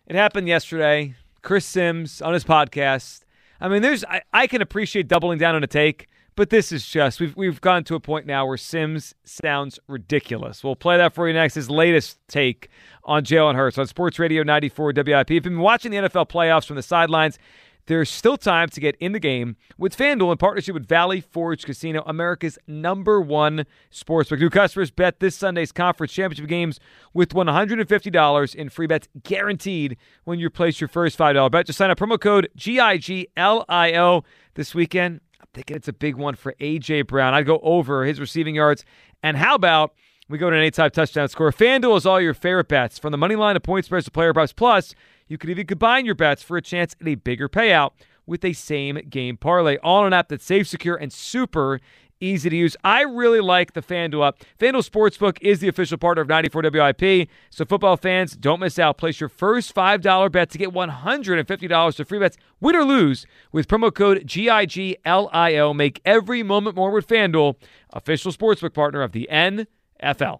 [0.08, 1.16] It happened yesterday.
[1.44, 3.22] Chris Sims on his podcast.
[3.62, 6.88] I mean, there's I, I can appreciate doubling down on a take, but this is
[6.88, 10.64] just we've we've gotten to a point now where Sims sounds ridiculous.
[10.64, 11.56] We'll play that for you next.
[11.56, 12.70] His latest take
[13.04, 15.08] on Jalen Hurts on Sports Radio 94 WIP.
[15.08, 17.40] If you've been watching the NFL playoffs from the sidelines,
[17.88, 21.66] there's still time to get in the game with FanDuel in partnership with Valley Forge
[21.66, 24.40] Casino, America's number one sportsbook.
[24.40, 26.80] New customers bet this Sunday's conference championship games
[27.14, 31.66] with $150 in free bets guaranteed when you place your first $5 bet.
[31.66, 34.24] Just sign up promo code GIGLIO
[34.54, 35.22] this weekend.
[35.40, 37.04] I'm thinking it's a big one for A.J.
[37.04, 37.34] Brown.
[37.34, 38.84] I'd go over his receiving yards.
[39.24, 39.94] And how about
[40.30, 41.52] we go to an anytime touchdown score?
[41.52, 44.34] FanDuel is all your favorite bets, from the money line to point spreads to player
[44.34, 44.52] props.
[44.52, 44.94] Plus,
[45.28, 47.92] you could even combine your bets for a chance at a bigger payout
[48.26, 49.78] with a same game parlay.
[49.84, 51.80] On an app that's safe, secure, and super
[52.20, 52.76] easy to use.
[52.84, 54.40] I really like the FanDuel app.
[54.60, 57.30] FanDuel Sportsbook is the official partner of 94 WIP.
[57.50, 58.98] So football fans, don't miss out.
[58.98, 63.68] Place your first $5 bet to get $150 to free bets, win or lose, with
[63.68, 65.76] promo code GIGLIO.
[65.76, 67.56] Make every moment more with FanDuel,
[67.94, 70.40] official sportsbook partner of the NFL.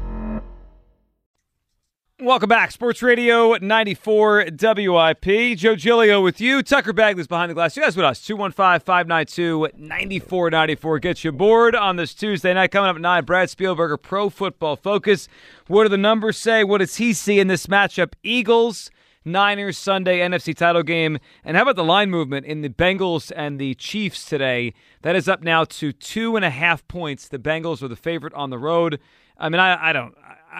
[2.21, 2.69] Welcome back.
[2.69, 5.57] Sports Radio 94 WIP.
[5.57, 6.61] Joe Giglio with you.
[6.61, 7.75] Tucker Bagley's behind the glass.
[7.75, 8.23] You guys with us.
[8.23, 10.99] 215 592 9494.
[10.99, 12.69] Get you aboard on this Tuesday night.
[12.69, 15.27] Coming up at 9, Brad Spielberger, Pro Football Focus.
[15.65, 16.63] What do the numbers say?
[16.63, 18.13] What does he see in this matchup?
[18.21, 18.91] Eagles,
[19.25, 21.17] Niners, Sunday, NFC title game.
[21.43, 24.75] And how about the line movement in the Bengals and the Chiefs today?
[25.01, 27.27] That is up now to two and a half points.
[27.27, 28.99] The Bengals are the favorite on the road.
[29.41, 30.15] I mean, I, I don't.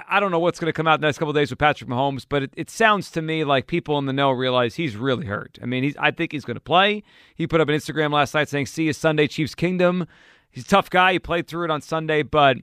[0.09, 2.25] I, don't know what's going to come out the next couple days with Patrick Mahomes,
[2.27, 5.59] but it, it sounds to me like people in the know realize he's really hurt.
[5.61, 7.03] I mean, he's, I think he's going to play.
[7.35, 10.07] He put up an Instagram last night saying, "See you Sunday, Chiefs Kingdom."
[10.49, 11.13] He's a tough guy.
[11.13, 12.57] He played through it on Sunday, but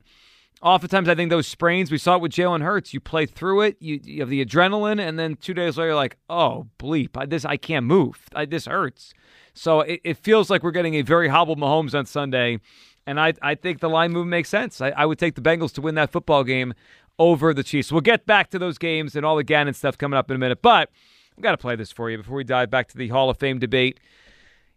[0.63, 2.95] oftentimes I think those sprains we saw it with Jalen Hurts.
[2.95, 5.97] You play through it, you, you have the adrenaline, and then two days later, you're
[5.97, 8.19] like, "Oh bleep, I, this I can't move.
[8.35, 9.13] I, this hurts."
[9.53, 12.61] So it, it feels like we're getting a very hobbled Mahomes on Sunday.
[13.09, 14.83] And I, I think the line move makes sense.
[14.83, 16.75] I, I would take the Bengals to win that football game
[17.19, 17.91] over the Chiefs.
[17.91, 20.39] We'll get back to those games and all the Gannon stuff coming up in a
[20.39, 20.61] minute.
[20.61, 20.91] But
[21.35, 23.39] I've got to play this for you before we dive back to the Hall of
[23.39, 23.99] Fame debate.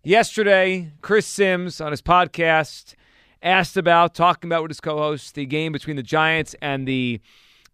[0.01, 2.95] Yesterday, Chris Sims on his podcast
[3.43, 7.19] asked about, talking about with his co host, the game between the Giants and the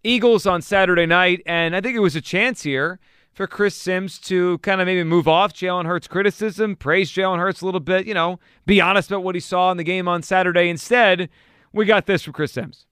[0.03, 1.43] Eagles on Saturday night.
[1.45, 2.99] And I think it was a chance here
[3.37, 7.61] for Chris Sims to kind of maybe move off Jalen Hurts' criticism, praise Jalen Hurts
[7.61, 10.23] a little bit, you know, be honest about what he saw in the game on
[10.23, 10.69] Saturday.
[10.69, 11.29] Instead,
[11.71, 12.87] we got this from Chris Sims.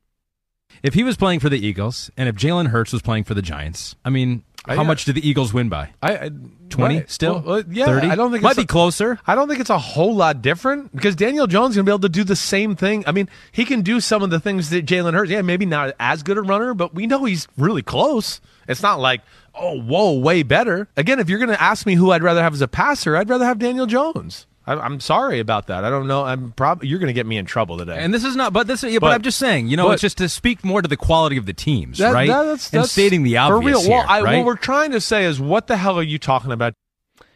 [0.83, 3.41] If he was playing for the Eagles, and if Jalen Hurts was playing for the
[3.41, 5.89] Giants, I mean, how I- much did the Eagles win by?
[6.03, 6.29] I, I
[6.69, 7.09] 20 right.
[7.09, 7.41] still?
[7.41, 8.07] Well, uh, yeah, 30?
[8.07, 9.19] I don't think Might it's be closer.
[9.25, 11.93] I don't think it's a whole lot different because Daniel Jones is going to be
[11.93, 13.03] able to do the same thing.
[13.07, 15.31] I mean, he can do some of the things that Jalen Hurts.
[15.31, 18.41] Yeah, maybe not as good a runner, but we know he's really close.
[18.67, 19.21] It's not like
[19.59, 20.87] oh, whoa, way better.
[20.97, 23.29] Again, if you're going to ask me who I'd rather have as a passer, I'd
[23.29, 24.45] rather have Daniel Jones.
[24.67, 25.83] I, I'm sorry about that.
[25.83, 26.23] I don't know.
[26.25, 27.97] I'm probably you're going to get me in trouble today.
[27.99, 29.93] And this is not, but this, yeah, but, But- I'm just saying, you know, but-
[29.93, 32.27] it's just to speak more to the quality of the teams, That- right?
[32.27, 33.81] that- that's- and that's stating the obvious for real.
[33.81, 34.37] here, well, I, right?
[34.37, 36.73] what we're trying to say is, what the hell are you talking about?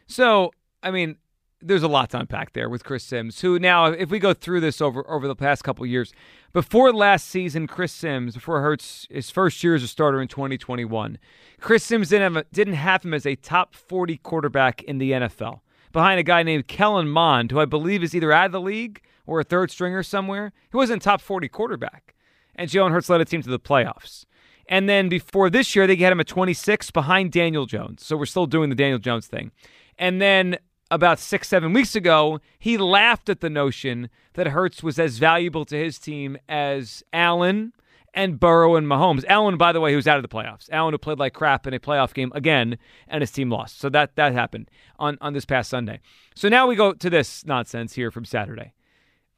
[0.08, 0.52] So,
[0.82, 1.18] I mean,
[1.62, 4.62] there's a lot to unpack there with Chris Sims, who now, if we go through
[4.62, 6.14] this over over the past couple years,
[6.54, 11.18] before last season, Chris Sims, before Hurts his first year as a starter in 2021,
[11.60, 15.60] Chris Sims didn't have, didn't have him as a top 40 quarterback in the NFL,
[15.92, 19.02] behind a guy named Kellen Mond, who I believe is either out of the league
[19.26, 20.54] or a third stringer somewhere.
[20.72, 22.16] He wasn't top 40 quarterback,
[22.56, 24.26] and Jalen Hurts led a team to the playoffs.
[24.70, 28.06] And then before this year, they had him at 26 behind Daniel Jones.
[28.06, 29.52] So we're still doing the Daniel Jones thing.
[29.98, 30.58] And then
[30.92, 35.66] about six, seven weeks ago, he laughed at the notion that Hurts was as valuable
[35.66, 37.74] to his team as Allen
[38.14, 39.24] and Burrow and Mahomes.
[39.28, 40.70] Allen, by the way, who's out of the playoffs.
[40.72, 43.80] Allen, who played like crap in a playoff game again, and his team lost.
[43.80, 46.00] So that that happened on on this past Sunday.
[46.36, 48.74] So now we go to this nonsense here from Saturday.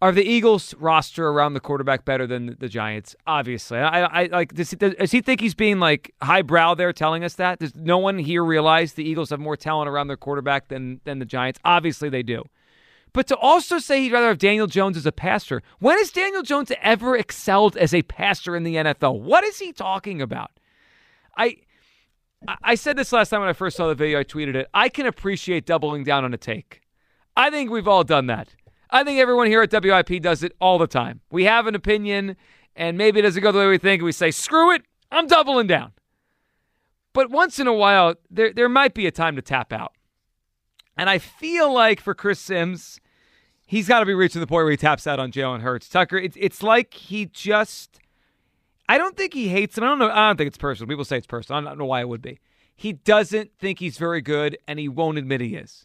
[0.01, 3.15] Are the Eagles roster around the quarterback better than the Giants?
[3.27, 4.55] Obviously, I, I like.
[4.55, 7.59] Does he, does he think he's being like highbrow there, telling us that?
[7.59, 11.19] Does no one here realize the Eagles have more talent around their quarterback than than
[11.19, 11.59] the Giants?
[11.63, 12.43] Obviously, they do.
[13.13, 16.43] But to also say he'd rather have Daniel Jones as a passer, when has Daniel
[16.43, 19.19] Jones ever excelled as a passer in the NFL?
[19.19, 20.51] What is he talking about?
[21.37, 21.57] I
[22.63, 24.19] I said this last time when I first saw the video.
[24.19, 24.67] I tweeted it.
[24.73, 26.81] I can appreciate doubling down on a take.
[27.37, 28.55] I think we've all done that.
[28.91, 31.21] I think everyone here at WIP does it all the time.
[31.31, 32.35] We have an opinion,
[32.75, 35.27] and maybe it doesn't go the way we think, and we say, screw it, I'm
[35.27, 35.93] doubling down.
[37.13, 39.93] But once in a while, there, there might be a time to tap out.
[40.97, 42.99] And I feel like for Chris Sims,
[43.65, 45.89] he's got to be reaching the point where he taps out on Jalen Hurts.
[45.89, 47.99] Tucker, it's, it's like he just.
[48.89, 49.85] I don't think he hates him.
[49.85, 50.09] I don't know.
[50.09, 50.89] I don't think it's personal.
[50.89, 51.61] People say it's personal.
[51.61, 52.39] I don't know why it would be.
[52.75, 55.83] He doesn't think he's very good, and he won't admit he is.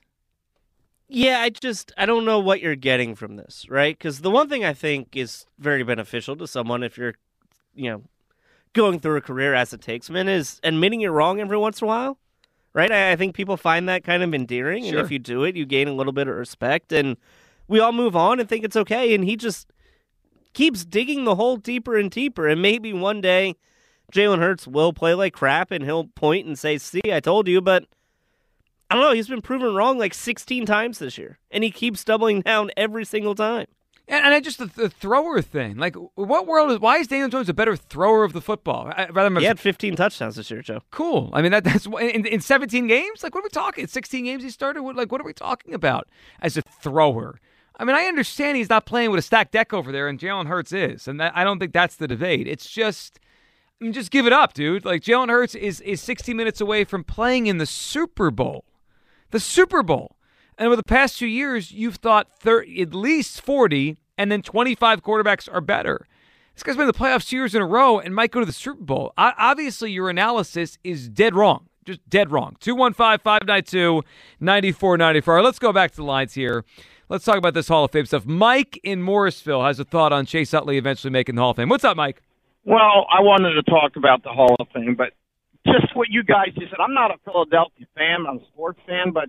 [1.09, 3.97] Yeah, I just I don't know what you're getting from this, right?
[3.97, 7.15] Because the one thing I think is very beneficial to someone if you're,
[7.75, 8.03] you know,
[8.73, 11.89] going through a career as a takesman is admitting you're wrong every once in a
[11.89, 12.19] while,
[12.75, 12.91] right?
[12.91, 15.65] I, I think people find that kind of endearing, and if you do it, you
[15.65, 17.17] gain a little bit of respect, and
[17.69, 19.15] we all move on and think it's okay.
[19.15, 19.73] And he just
[20.55, 23.55] keeps digging the hole deeper and deeper, and maybe one day
[24.13, 27.61] Jalen Hurts will play like crap, and he'll point and say, "See, I told you,"
[27.61, 27.85] but.
[28.91, 29.13] I don't know.
[29.13, 33.05] He's been proven wrong like 16 times this year, and he keeps doubling down every
[33.05, 33.67] single time.
[34.09, 35.77] And, and I just the, the thrower thing.
[35.77, 36.79] Like, what world is?
[36.79, 38.93] Why is Daniel Jones a better thrower of the football?
[38.97, 40.81] I, rather than He had 15 touchdowns this year, Joe.
[40.93, 41.31] cool.
[41.33, 43.25] I mean, that that's in, in 17 games.
[43.25, 43.85] Like, what are we talking?
[43.85, 44.83] It's 16 games he started.
[44.83, 46.09] What, like, what are we talking about
[46.41, 47.41] as a thrower?
[47.79, 50.47] I mean, I understand he's not playing with a stacked deck over there, and Jalen
[50.47, 52.47] Hurts is, and that, I don't think that's the debate.
[52.47, 53.19] It's just.
[53.79, 54.87] I mean, just give it up, dude.
[54.87, 58.65] Like Jalen Hurts is is 60 minutes away from playing in the Super Bowl,
[59.31, 60.17] the Super Bowl.
[60.59, 65.03] And over the past two years, you've thought thir- at least 40, and then 25
[65.03, 66.07] quarterbacks are better.
[66.55, 68.47] This guy's been in the playoffs two years in a row and might go to
[68.47, 69.13] the Super Bowl.
[69.19, 71.69] Obviously, your analysis is dead wrong.
[71.85, 72.57] Just dead wrong.
[72.61, 74.03] 215 592
[74.41, 75.43] 9494.
[75.43, 76.65] Let's go back to the lines here.
[77.09, 78.27] Let's talk about this Hall of Fame stuff.
[78.27, 81.69] Mike in Morrisville has a thought on Chase Utley eventually making the Hall of Fame.
[81.69, 82.23] What's up, Mike?
[82.65, 85.13] Well, I wanted to talk about the Hall of Fame, but
[85.67, 86.81] just what you guys just said.
[86.81, 88.27] I'm not a Philadelphia fan.
[88.29, 89.29] I'm a sports fan, but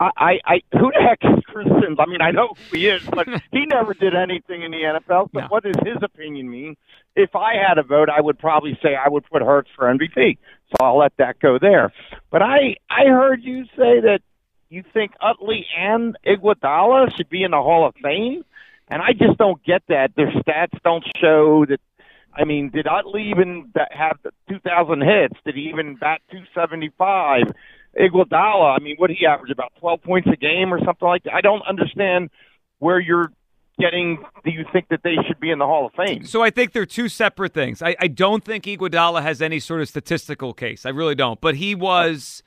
[0.00, 1.98] I, I, I who the heck is Chris Sims?
[1.98, 5.30] I mean, I know who he is, but he never did anything in the NFL.
[5.32, 6.76] So, what does his opinion mean?
[7.16, 10.38] If I had a vote, I would probably say I would put Hurts for MVP.
[10.68, 11.92] So I'll let that go there.
[12.30, 14.20] But I, I heard you say that
[14.68, 18.44] you think Utley and Iguodala should be in the Hall of Fame,
[18.88, 20.14] and I just don't get that.
[20.14, 21.80] Their stats don't show that.
[22.38, 25.34] I mean, did Utley even have the 2,000 hits?
[25.44, 27.52] Did he even bat 275?
[27.98, 31.24] Iguodala, I mean, what did he average about 12 points a game or something like
[31.24, 31.34] that?
[31.34, 32.30] I don't understand
[32.78, 33.32] where you're
[33.80, 34.22] getting.
[34.44, 36.24] Do you think that they should be in the Hall of Fame?
[36.24, 37.82] So I think they're two separate things.
[37.82, 40.86] I, I don't think Iguodala has any sort of statistical case.
[40.86, 41.40] I really don't.
[41.40, 42.42] But he was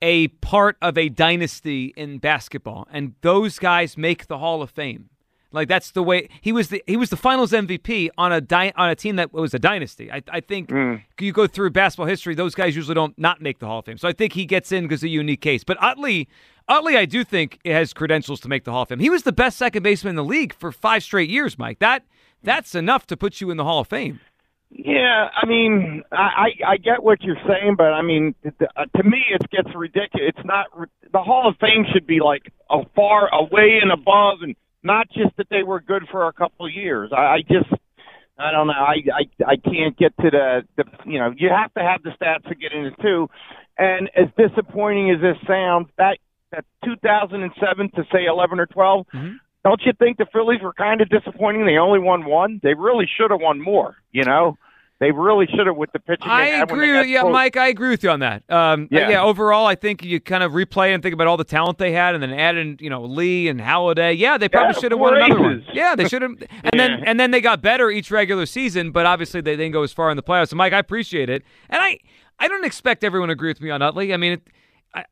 [0.00, 5.10] a part of a dynasty in basketball, and those guys make the Hall of Fame.
[5.54, 6.68] Like that's the way he was.
[6.68, 9.58] The he was the Finals MVP on a di- on a team that was a
[9.58, 10.10] dynasty.
[10.10, 10.70] I, I think
[11.20, 13.98] you go through basketball history; those guys usually don't not make the Hall of Fame.
[13.98, 15.64] So I think he gets in because of a unique case.
[15.64, 16.28] But Utley,
[16.68, 18.98] Utley, I do think has credentials to make the Hall of Fame.
[18.98, 21.78] He was the best second baseman in the league for five straight years, Mike.
[21.78, 22.04] That
[22.42, 24.20] that's enough to put you in the Hall of Fame.
[24.76, 29.02] Yeah, I mean, I I I get what you're saying, but I mean, uh, to
[29.04, 30.32] me, it gets ridiculous.
[30.36, 30.66] It's not
[31.12, 35.36] the Hall of Fame should be like a far away and above, and not just
[35.38, 37.10] that they were good for a couple of years.
[37.12, 37.72] I, I just,
[38.38, 38.74] I don't know.
[38.74, 42.10] I I I can't get to the the you know you have to have the
[42.10, 43.28] stats to get into it too,
[43.78, 46.18] and as disappointing as this sounds, that
[46.52, 49.06] that 2007 to say 11 or 12.
[49.12, 49.32] Mm-hmm.
[49.64, 51.64] Don't you think the Phillies were kind of disappointing?
[51.64, 52.60] They only won one.
[52.62, 53.96] They really should have won more.
[54.12, 54.58] You know,
[55.04, 56.26] they really should have with the pitching.
[56.26, 57.32] I agree with yeah, close.
[57.34, 57.58] Mike.
[57.58, 58.42] I agree with you on that.
[58.50, 59.10] Um, yeah.
[59.10, 59.22] Yeah.
[59.22, 62.14] Overall, I think you kind of replay and think about all the talent they had,
[62.14, 64.16] and then add in you know Lee and Halladay.
[64.16, 65.62] Yeah, they probably Yeah, should have won another one.
[65.74, 66.32] Yeah, they should have.
[66.64, 69.82] And then and then they got better each regular season, but obviously they didn't go
[69.82, 70.48] as far in the playoffs.
[70.48, 71.98] So Mike, I appreciate it, and I
[72.38, 74.14] I don't expect everyone to agree with me on Utley.
[74.14, 74.32] I mean.
[74.32, 74.42] It,
[74.94, 75.04] I,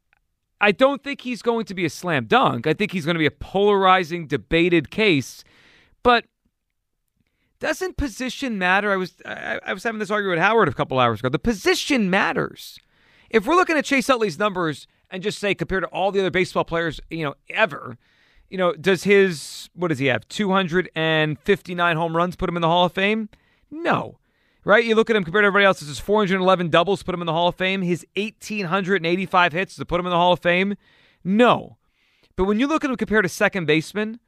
[0.63, 2.67] I don't think he's going to be a slam dunk.
[2.67, 5.45] I think he's going to be a polarizing, debated case.
[6.03, 6.25] But
[7.63, 8.91] doesn't position matter?
[8.91, 11.29] I was I, I was having this argument with Howard a couple hours ago.
[11.29, 12.81] The position matters.
[13.31, 16.33] If we're looking at Chase Utley's numbers and just say compared to all the other
[16.33, 17.99] baseball players, you know, ever,
[18.51, 20.27] you know, does his what does he have?
[20.27, 23.29] 259 home runs put him in the Hall of Fame?
[23.71, 24.19] No.
[24.65, 24.85] Right?
[24.85, 27.33] You look at him compared to everybody else, his 411 doubles put him in the
[27.33, 27.83] Hall of Fame.
[27.83, 30.75] His 1,885 hits to put him in the Hall of Fame?
[31.23, 31.79] No.
[32.35, 34.19] But when you look at him compared to second baseman,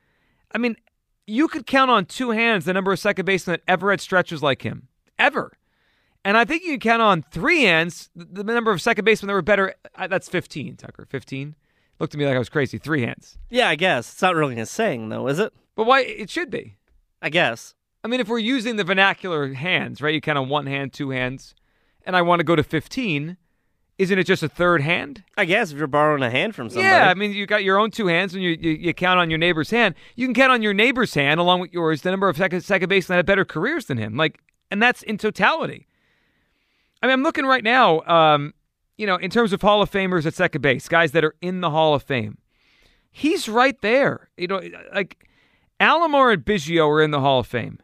[0.53, 0.77] I mean,
[1.27, 4.43] you could count on two hands the number of second basemen that ever had stretches
[4.43, 4.89] like him.
[5.19, 5.53] Ever.
[6.25, 9.29] And I think you can count on three hands the the number of second basemen
[9.29, 9.75] that were better.
[9.95, 11.07] uh, That's 15, Tucker.
[11.09, 11.55] 15?
[12.01, 12.79] Looked at me like I was crazy.
[12.79, 13.39] Three hands.
[13.51, 15.53] Yeah, I guess it's not really a saying though, is it?
[15.77, 16.01] But why?
[16.01, 16.77] It should be.
[17.23, 17.75] I guess.
[18.03, 20.13] I mean, if we're using the vernacular hands, right?
[20.13, 21.55] You count on one hand, two hands,
[22.05, 23.37] and I want to go to 15,
[23.99, 25.23] isn't it just a third hand?
[25.37, 26.89] I guess if you're borrowing a hand from somebody.
[26.89, 29.31] Yeah, I mean, you got your own two hands, and you, you you count on
[29.31, 29.95] your neighbor's hand.
[30.17, 32.89] You can count on your neighbor's hand along with yours the number of second second
[32.89, 34.17] basemen that have better careers than him.
[34.17, 35.87] Like, and that's in totality.
[37.03, 38.01] I mean, I'm looking right now.
[38.03, 38.55] Um,
[38.97, 41.61] you know, in terms of Hall of Famers at second base, guys that are in
[41.61, 42.39] the Hall of Fame,
[43.11, 44.29] he's right there.
[44.37, 44.61] You know,
[44.93, 45.25] like
[45.81, 47.79] Alomar and Biggio are in the Hall of Fame.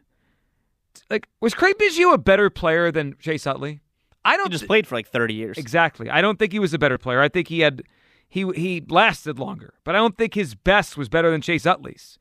[1.09, 3.81] Like, was Craig Biggio a better player than Chase Utley?
[4.23, 5.57] I don't He just played for like 30 years.
[5.57, 6.09] Exactly.
[6.09, 7.21] I don't think he was a better player.
[7.21, 7.83] I think he had
[8.27, 12.17] he he lasted longer, but I don't think his best was better than Chase Utley's.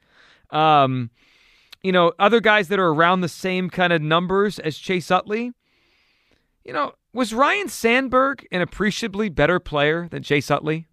[0.51, 1.11] Um,
[1.83, 5.53] you know, other guys that are around the same kind of numbers as Chase Utley.
[6.65, 10.87] You know, was Ryne Sandberg an appreciably better player than Chase Utley?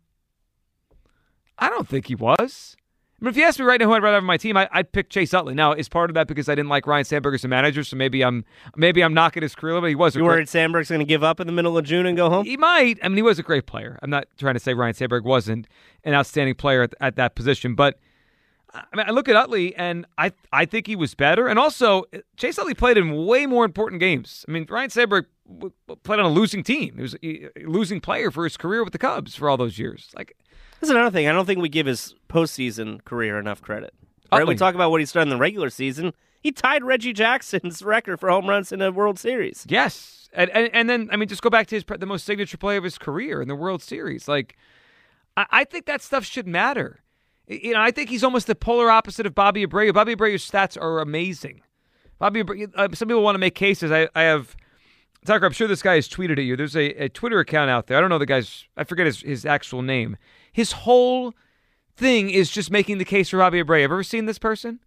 [1.57, 2.77] I don't think he was.
[3.19, 4.91] If you ask me right now who I'd rather have on my team, I, I'd
[4.91, 5.55] pick Chase Utley.
[5.55, 7.95] Now, is part of that because I didn't like Ryne Sandberg as a manager, so
[7.97, 10.89] maybe I'm maybe I'm knocking his career, but he was a You great- worried Sandberg's
[10.89, 12.45] going to give up in the middle of June and go home?
[12.45, 12.99] he might.
[13.01, 13.97] I mean, he was a great player.
[14.03, 15.67] I'm not trying to say Ryne Sandberg wasn't
[16.03, 17.97] an outstanding player at, at that position, but
[18.71, 21.47] I mean, I look at Utley and I I think he was better.
[21.47, 22.03] And also,
[22.35, 24.45] Chase Utley played in way more important games.
[24.47, 25.25] I mean, Ryne Sandberg
[26.03, 26.95] played on a losing team.
[26.95, 30.09] He was a losing player for his career with the Cubs for all those years.
[30.15, 30.35] Like,
[30.79, 31.27] That's another thing.
[31.27, 33.93] I don't think we give his postseason career enough credit.
[34.31, 34.41] Right?
[34.41, 34.55] Utley.
[34.55, 36.13] We talk about what he's done in the regular season.
[36.41, 39.65] He tied Reggie Jackson's record for home runs in a World Series.
[39.69, 42.57] Yes, and and, and then I mean, just go back to his the most signature
[42.57, 44.27] play of his career in the World Series.
[44.27, 44.55] Like,
[45.35, 47.01] I, I think that stuff should matter.
[47.47, 49.93] You know, I think he's almost the polar opposite of Bobby Abreu.
[49.93, 51.61] Bobby Abreu's stats are amazing.
[52.19, 53.89] Bobby, Abreu, uh, some people want to make cases.
[53.89, 54.57] I, I have
[55.27, 55.45] Tucker.
[55.45, 56.55] I'm sure this guy has tweeted at you.
[56.55, 57.97] There's a, a Twitter account out there.
[57.97, 58.65] I don't know the guy's.
[58.75, 60.17] I forget his his actual name.
[60.51, 61.33] His whole
[61.95, 63.81] thing is just making the case for Bobby Abreu.
[63.81, 64.79] Have you ever seen this person?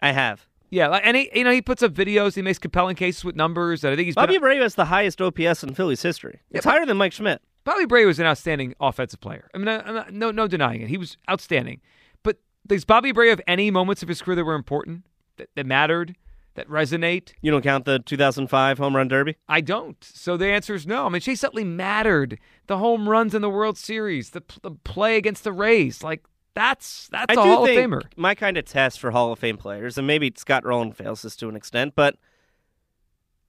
[0.00, 0.46] I have.
[0.68, 2.34] Yeah, like, and he, you know, he puts up videos.
[2.34, 3.84] He makes compelling cases with numbers.
[3.84, 6.40] And I think he's Bobby been, Abreu has the highest OPS in Phillies history.
[6.50, 7.40] It's higher than Mike Schmidt.
[7.64, 9.48] Bobby Abreu was an outstanding offensive player.
[9.54, 10.88] I mean, I- not- no, no denying it.
[10.88, 11.80] He was outstanding.
[12.24, 15.06] But does Bobby Abreu have any moments of his career that were important,
[15.36, 16.16] that, that mattered,
[16.56, 17.32] that resonate?
[17.40, 19.36] You don't count the 2005 home run derby?
[19.48, 20.02] I don't.
[20.02, 21.06] So the answer is no.
[21.06, 22.38] I mean, Chase Utley mattered.
[22.66, 27.08] The home runs in the World Series, the, the play against the Rays, like that's
[27.12, 28.02] that's I a Hall of Famer.
[28.16, 31.36] my kind of test for Hall of Fame players, and maybe Scott Rolen fails this
[31.36, 32.16] to an extent, but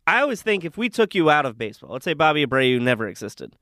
[0.05, 3.07] I always think if we took you out of baseball, let's say Bobby Abreu never
[3.07, 3.55] existed,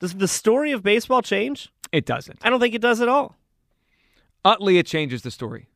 [0.00, 1.72] does the story of baseball change?
[1.92, 2.38] It doesn't.
[2.42, 3.36] I don't think it does at all.
[4.44, 5.68] Utley, it changes the story.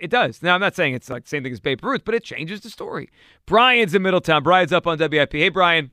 [0.00, 0.42] It, does.
[0.42, 2.60] Now, I'm not saying it's like the same thing as Babe Ruth, but it changes
[2.60, 3.08] the story.
[3.46, 4.42] Brian's in Middletown.
[4.42, 5.32] Brian's up on WIP.
[5.32, 5.90] Hey, Brian.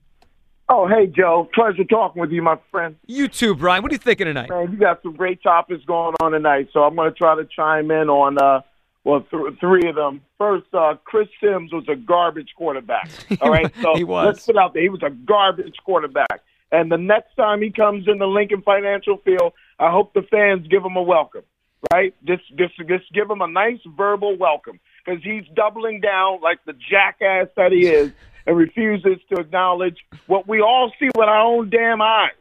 [0.69, 1.49] Oh, hey, Joe.
[1.53, 2.95] Pleasure talking with you, my friend.
[3.07, 3.83] You too, Brian.
[3.83, 4.49] What are you thinking tonight?
[4.49, 7.45] Man, you got some great topics going on tonight, so I'm going to try to
[7.45, 8.61] chime in on, uh,
[9.05, 10.21] well, th- three of them.
[10.37, 13.09] First, uh, Chris Simms was a garbage quarterback.
[13.41, 14.25] All right, so He was.
[14.25, 14.83] let's put out there.
[14.83, 16.41] He was a garbage quarterback.
[16.69, 20.67] And the next time he comes in the Lincoln Financial Field, I hope the fans
[20.67, 21.43] give him a welcome.
[21.91, 22.13] Right?
[22.25, 26.73] Just, just, just give him a nice verbal welcome because he's doubling down like the
[26.73, 28.11] jackass that he is
[28.45, 32.31] and refuses to acknowledge what we all see with our own damn eyes.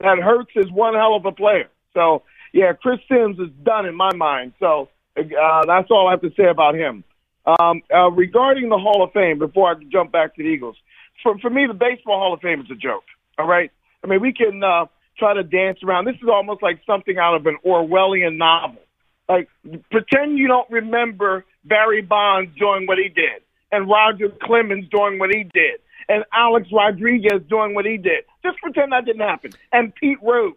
[0.00, 1.68] That Hurts is one hell of a player.
[1.94, 2.22] So
[2.52, 4.52] yeah, Chris Simms is done in my mind.
[4.60, 7.04] So uh, that's all I have to say about him.
[7.44, 10.76] Um, uh, regarding the Hall of Fame, before I jump back to the Eagles,
[11.22, 13.04] for for me, the Baseball Hall of Fame is a joke.
[13.38, 13.70] All right,
[14.04, 14.86] I mean we can uh,
[15.22, 16.04] try to dance around.
[16.04, 18.82] This is almost like something out of an Orwellian novel.
[19.28, 19.48] Like
[19.90, 25.30] pretend you don't remember Barry Bonds doing what he did, and Roger Clemens doing what
[25.32, 28.24] he did, and Alex Rodriguez doing what he did.
[28.42, 29.52] Just pretend that didn't happen.
[29.70, 30.54] And Pete Rose.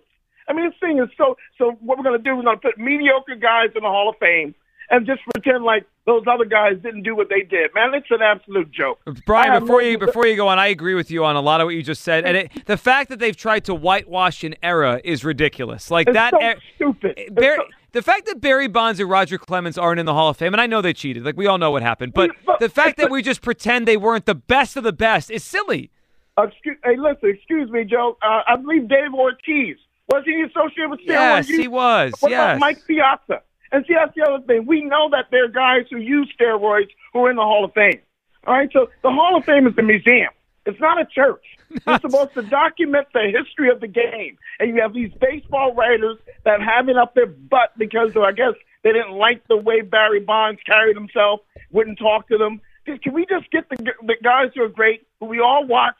[0.47, 1.37] I mean, this thing is so.
[1.59, 2.35] So what we're going to do?
[2.35, 4.55] We're going to put mediocre guys in the Hall of Fame
[4.89, 7.73] and just pretend like those other guys didn't do what they did.
[7.73, 8.99] Man, it's an absolute joke.
[9.25, 11.65] Brian, before you before you go on, I agree with you on a lot of
[11.65, 15.01] what you just said, and it, the fact that they've tried to whitewash an era
[15.03, 15.89] is ridiculous.
[15.89, 17.35] Like it's that, so er- stupid.
[17.35, 17.57] Barry,
[17.91, 20.61] the fact that Barry Bonds and Roger Clemens aren't in the Hall of Fame, and
[20.61, 23.09] I know they cheated, like we all know what happened, but, but the fact that
[23.09, 25.91] we just pretend they weren't the best of the best is silly.
[26.37, 28.17] Excuse, hey, listen, excuse me, Joe.
[28.21, 29.77] Uh, I believe Dave Ortiz
[30.11, 31.07] was he associated with steroids?
[31.07, 32.13] Yes, he was.
[32.19, 32.39] What yes.
[32.39, 33.41] about Mike Piazza?
[33.71, 34.65] And see, that's the other thing.
[34.65, 37.73] We know that there are guys who use steroids who are in the Hall of
[37.73, 37.99] Fame.
[38.47, 40.29] All right, so the Hall of Fame is a museum.
[40.65, 41.43] It's not a church.
[41.87, 46.17] You're supposed to document the history of the game, and you have these baseball writers
[46.43, 48.53] that have it up their butt because, of, I guess,
[48.83, 51.41] they didn't like the way Barry Bonds carried himself,
[51.71, 52.61] wouldn't talk to them.
[52.85, 55.95] Can we just get the, the guys who are great, who we all watch,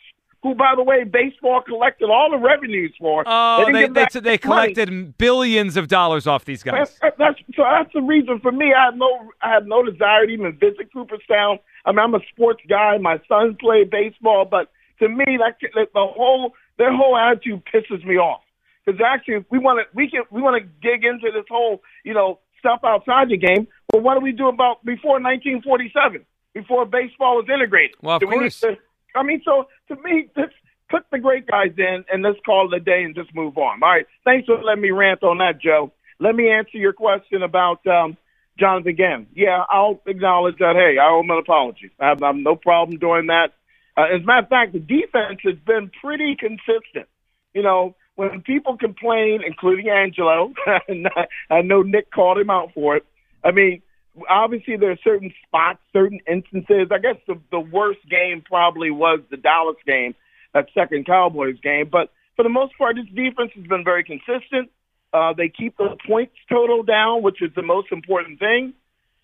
[0.46, 3.24] who, by the way, baseball collected all the revenues for.
[3.26, 4.38] Oh, they they, they, money.
[4.38, 6.96] collected billions of dollars off these guys.
[7.02, 8.72] That's, that's so that's the reason for me.
[8.72, 11.58] I have no I have no desire to even visit Cooperstown.
[11.84, 13.00] I mean, I'm a sports guy.
[13.00, 14.70] My sons play baseball, but
[15.00, 18.42] to me, that, that the whole their whole attitude pisses me off.
[18.86, 22.14] Because actually, we want to we can we want to dig into this whole you
[22.14, 23.68] know stuff outside the game.
[23.92, 26.24] But what do we do about before 1947?
[26.54, 27.98] Before baseball was integrated?
[28.02, 28.60] Well, of Do we course.
[28.62, 28.78] to-
[29.16, 30.54] I mean, so to me, let's
[30.90, 33.82] put the great guys in and let's call it a day and just move on.
[33.82, 34.06] All right.
[34.24, 35.92] Thanks for letting me rant on that, Joe.
[36.20, 38.18] Let me answer your question about um,
[38.60, 39.28] Jonathan again.
[39.36, 40.76] Yeah, I'll acknowledge that.
[40.76, 41.92] Hey, I owe him an apology.
[42.00, 43.54] I have, I have no problem doing that.
[43.98, 47.08] Uh, as a matter of fact, the defense has been pretty consistent.
[47.54, 50.54] You know, when people complain, including Angelo,
[50.88, 51.08] and
[51.50, 53.06] I know Nick called him out for it.
[53.44, 53.82] I mean,
[54.30, 56.88] obviously there are certain spots, certain instances.
[56.92, 60.16] I guess the the worst game probably was the Dallas game,
[60.54, 61.90] that second Cowboys game.
[61.92, 64.72] But for the most part, this defense has been very consistent.
[65.14, 68.74] Uh, they keep the points total down, which is the most important thing.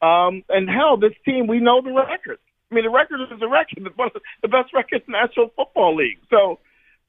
[0.01, 2.39] Um, and hell, this team, we know the record.
[2.71, 3.85] I mean, the record is a record.
[3.85, 6.19] It's one of the best records in the National Football League.
[6.29, 6.59] So,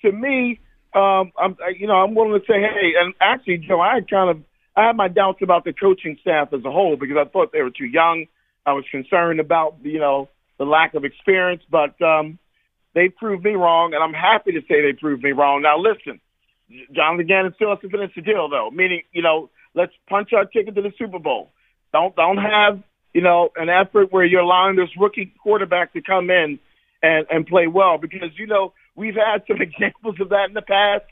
[0.03, 0.61] to me,
[0.95, 4.43] um, I'm, you know, I'm willing to say, hey, and actually, Joe, I kind of,
[4.77, 7.63] I had my doubts about the coaching staff as a whole because I thought they
[7.63, 8.27] were too young.
[8.65, 12.39] I was concerned about, you know, the lack of experience, but um,
[12.95, 15.63] they proved me wrong, and I'm happy to say they proved me wrong.
[15.63, 16.21] Now, listen,
[16.93, 18.71] Jonathan Gannon still has to finish the deal, though.
[18.71, 21.51] Meaning, you know, let's punch our ticket to the Super Bowl.
[21.93, 26.31] Don't don't have you know an effort where you're allowing this rookie quarterback to come
[26.31, 26.59] in
[27.03, 30.63] and and play well because you know we've had some examples of that in the
[30.63, 31.05] past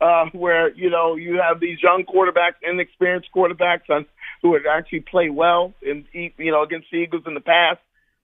[0.00, 4.06] uh, where you know you have these young quarterbacks, inexperienced quarterbacks, on,
[4.42, 7.80] who would actually play well in you know against the Eagles in the past.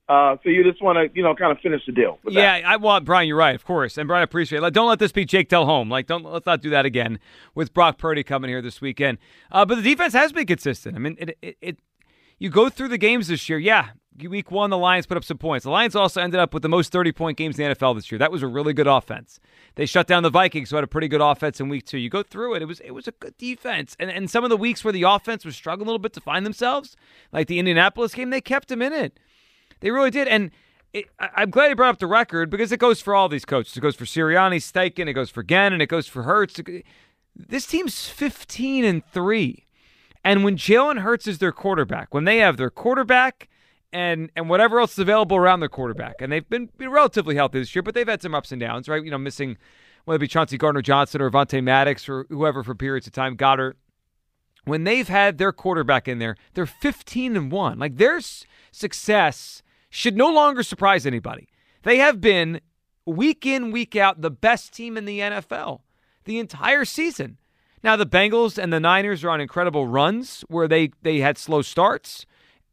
[0.09, 2.19] Uh, so you just want to you know kind of finish the deal.
[2.23, 2.61] with that.
[2.61, 3.27] Yeah, I want Brian.
[3.27, 4.59] You're right, of course, and Brian, I appreciate.
[4.59, 4.61] It.
[4.61, 5.89] Like, don't let this be Jake Delhomme.
[5.89, 7.19] Like, don't let's not do that again
[7.55, 9.19] with Brock Purdy coming here this weekend.
[9.51, 10.95] Uh, but the defense has been consistent.
[10.95, 11.79] I mean, it, it, it
[12.41, 13.59] you go through the games this year.
[13.59, 13.89] Yeah,
[14.27, 15.63] week one the Lions put up some points.
[15.63, 18.11] The Lions also ended up with the most 30 point games in the NFL this
[18.11, 18.17] year.
[18.17, 19.39] That was a really good offense.
[19.75, 21.99] They shut down the Vikings, who had a pretty good offense in week two.
[21.99, 23.95] You go through it; it was it was a good defense.
[23.99, 26.21] And and some of the weeks where the offense was struggling a little bit to
[26.21, 26.97] find themselves,
[27.31, 29.19] like the Indianapolis game, they kept them in it.
[29.81, 30.27] They really did.
[30.27, 30.49] And
[30.93, 33.45] it, I- I'm glad you brought up the record because it goes for all these
[33.45, 33.77] coaches.
[33.77, 36.59] It goes for Sirianni, Steichen, it goes for Gannon, it goes for Hurts.
[37.35, 39.67] This team's 15 and three,
[40.23, 43.49] and when Jalen Hurts is their quarterback, when they have their quarterback
[43.93, 47.75] and and whatever else is available around their quarterback, and they've been, relatively healthy this
[47.75, 49.03] year, but they've had some ups and downs, right?
[49.03, 49.57] You know, missing
[50.05, 53.35] whether it be Chauncey Gardner Johnson or Vontae Maddox or whoever for periods of time,
[53.35, 53.77] Goddard
[54.65, 57.79] when they've had their quarterback in there, they're 15 and 1.
[57.79, 58.19] Like their
[58.71, 61.49] success should no longer surprise anybody.
[61.83, 62.61] They have been
[63.05, 65.81] week in, week out the best team in the NFL
[66.25, 67.37] the entire season.
[67.83, 71.61] Now the Bengals and the Niners are on incredible runs where they they had slow
[71.61, 72.25] starts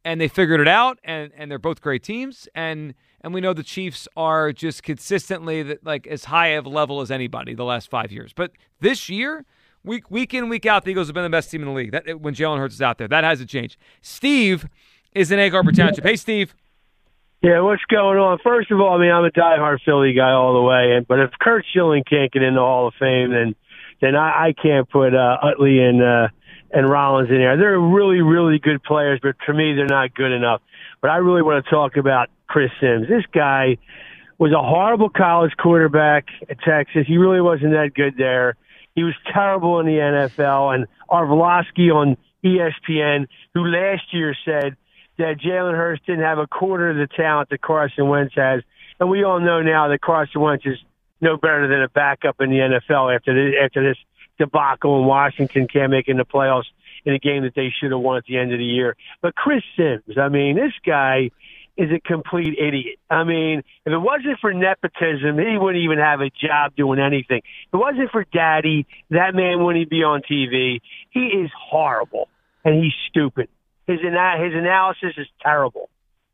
[0.05, 3.53] and they figured it out and and they're both great teams and and we know
[3.53, 7.65] the Chiefs are just consistently that like as high of a level as anybody the
[7.65, 8.33] last 5 years.
[8.33, 9.45] But this year,
[9.83, 11.93] week week in week out the Eagles have been the best team in the league.
[11.93, 13.09] That when Jalen Hurts is out there.
[13.09, 13.77] That hasn't changed.
[14.03, 14.69] Steve
[15.13, 16.05] is in Egg Harbor Township.
[16.05, 16.55] Hey Steve.
[17.41, 18.39] Yeah, what's going on?
[18.43, 21.21] First of all, I mean, I'm a diehard Philly guy all the way, and but
[21.21, 23.55] if Curt Schilling can't get in the Hall of Fame, then
[24.01, 26.29] then I, I can't put uh, Utley and uh,
[26.71, 27.57] and Rollins in there.
[27.57, 30.61] They're really, really good players, but to me, they're not good enough.
[31.01, 33.09] But I really want to talk about Chris Simms.
[33.09, 33.79] This guy
[34.39, 37.07] was a horrible college quarterback at Texas.
[37.07, 38.57] He really wasn't that good there.
[38.95, 40.75] He was terrible in the NFL.
[40.75, 44.77] And Orlovsky on ESPN, who last year said
[45.19, 48.63] that Jalen Hurts didn't have a quarter of the talent that Carson Wentz has.
[49.01, 50.79] And we all know now that Carson Wentz is
[51.21, 53.99] no better than a backup in the NFL after this, after this
[54.39, 56.71] debacle in Washington can't make in the playoffs
[57.05, 58.97] in a game that they should have won at the end of the year.
[59.21, 61.31] But Chris Simms, I mean, this guy
[61.77, 62.99] is a complete idiot.
[63.09, 67.39] I mean, if it wasn't for nepotism, he wouldn't even have a job doing anything.
[67.39, 70.81] If it wasn't for daddy, that man wouldn't be on TV.
[71.11, 72.29] He is horrible
[72.65, 73.49] and he's stupid.
[73.87, 75.89] His ana- his analysis is terrible.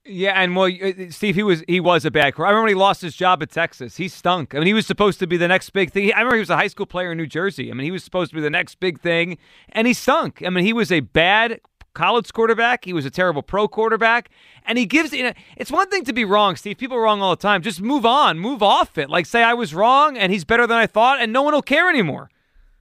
[0.06, 2.34] Yeah, and well, uh, Steve, he was he was a bad.
[2.34, 2.48] quarterback.
[2.48, 3.96] I remember he lost his job at Texas.
[3.96, 4.54] He stunk.
[4.54, 6.12] I mean, he was supposed to be the next big thing.
[6.12, 7.70] I remember he was a high school player in New Jersey.
[7.70, 9.38] I mean, he was supposed to be the next big thing,
[9.70, 10.42] and he stunk.
[10.44, 11.60] I mean, he was a bad
[11.94, 12.84] college quarterback.
[12.84, 14.28] He was a terrible pro quarterback,
[14.66, 15.14] and he gives.
[15.14, 16.76] You know, it's one thing to be wrong, Steve.
[16.76, 17.62] People are wrong all the time.
[17.62, 19.08] Just move on, move off it.
[19.08, 21.62] Like say I was wrong, and he's better than I thought, and no one will
[21.62, 22.30] care anymore.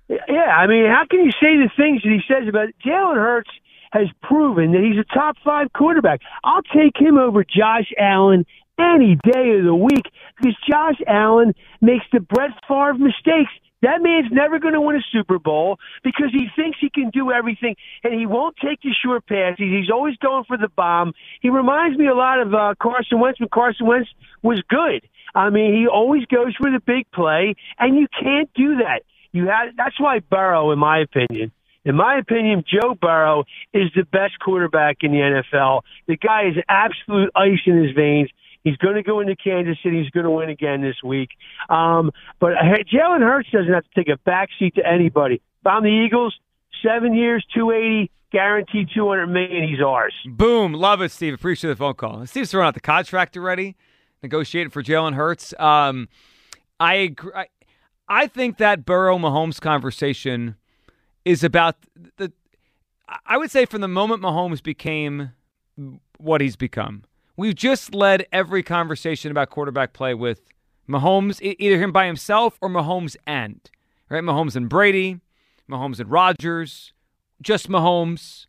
[0.10, 3.50] Yeah, I mean, how can you say the things that he says about Jalen Hurts?
[3.94, 6.22] Has proven that he's a top five quarterback.
[6.44, 8.46] I'll take him over Josh Allen
[8.80, 13.52] any day of the week because Josh Allen makes the Brett Favre mistakes.
[13.84, 17.32] That man's never going to win a Super Bowl because he thinks he can do
[17.32, 19.58] everything and he won't take the short passes.
[19.60, 21.14] He's always going for the bomb.
[21.42, 24.10] He reminds me a lot of uh, Carson Wentz when Carson Wentz
[24.42, 25.08] was good.
[25.36, 29.02] I mean, he always goes for the big play, and you can't do that.
[29.34, 31.52] You have that's why Burrow, in my opinion,
[31.86, 35.82] in my opinion, Joe Burrow is the best quarterback in the NFL.
[36.08, 38.30] The guy is absolute ice in his veins.
[38.64, 40.02] He's going to go into Kansas City.
[40.02, 41.30] He's going to win again this week.
[41.70, 42.54] Um, but
[42.92, 45.42] Jalen Hurts doesn't have to take a backseat to anybody.
[45.66, 46.34] I'm the Eagles,
[46.82, 49.68] seven years, 280, guaranteed 200 million.
[49.68, 50.14] He's ours.
[50.26, 50.74] Boom.
[50.74, 51.34] Love it, Steve.
[51.34, 52.26] Appreciate the phone call.
[52.26, 53.76] Steve's throwing out the contract already,
[54.22, 55.54] negotiating for Jalen Hurts.
[55.60, 56.08] Um,
[56.80, 57.32] I agree.
[58.08, 60.56] I think that Burrow Mahomes conversation
[61.26, 61.76] is about
[62.18, 62.32] the.
[63.26, 65.32] I would say from the moment Mahomes became
[66.18, 67.04] what he's become,
[67.36, 70.42] we've just led every conversation about quarterback play with
[70.90, 73.60] Mahomes, either him by himself or Mahomes and
[74.10, 74.24] right.
[74.24, 75.20] Mahomes and Brady,
[75.70, 76.94] Mahomes and Rodgers,
[77.42, 78.48] just Mahomes,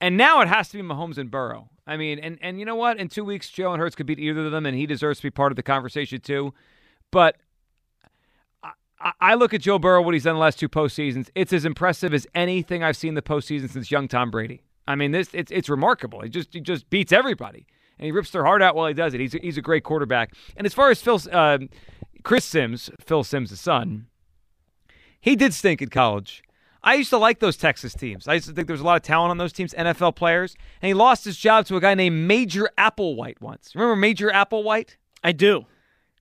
[0.00, 1.68] and now it has to be Mahomes and Burrow.
[1.86, 2.98] I mean, and and you know what?
[2.98, 5.30] In two weeks, Jalen Hurts could beat either of them, and he deserves to be
[5.30, 6.54] part of the conversation too.
[7.10, 7.36] But
[9.00, 11.28] I look at Joe Burrow, what he's done the last two postseasons.
[11.34, 14.62] It's as impressive as anything I've seen the postseason since young Tom Brady.
[14.86, 16.20] I mean, this it's it's remarkable.
[16.20, 17.66] He just he just beats everybody,
[17.98, 19.20] and he rips their heart out while he does it.
[19.20, 20.34] He's a, he's a great quarterback.
[20.56, 21.58] And as far as Phil, uh,
[22.22, 24.06] Chris Simms, Phil Simms' son,
[25.20, 26.42] he did stink in college.
[26.82, 28.28] I used to like those Texas teams.
[28.28, 30.54] I used to think there was a lot of talent on those teams, NFL players.
[30.82, 33.74] And he lost his job to a guy named Major Applewhite once.
[33.74, 34.96] Remember Major Applewhite?
[35.22, 35.64] I do.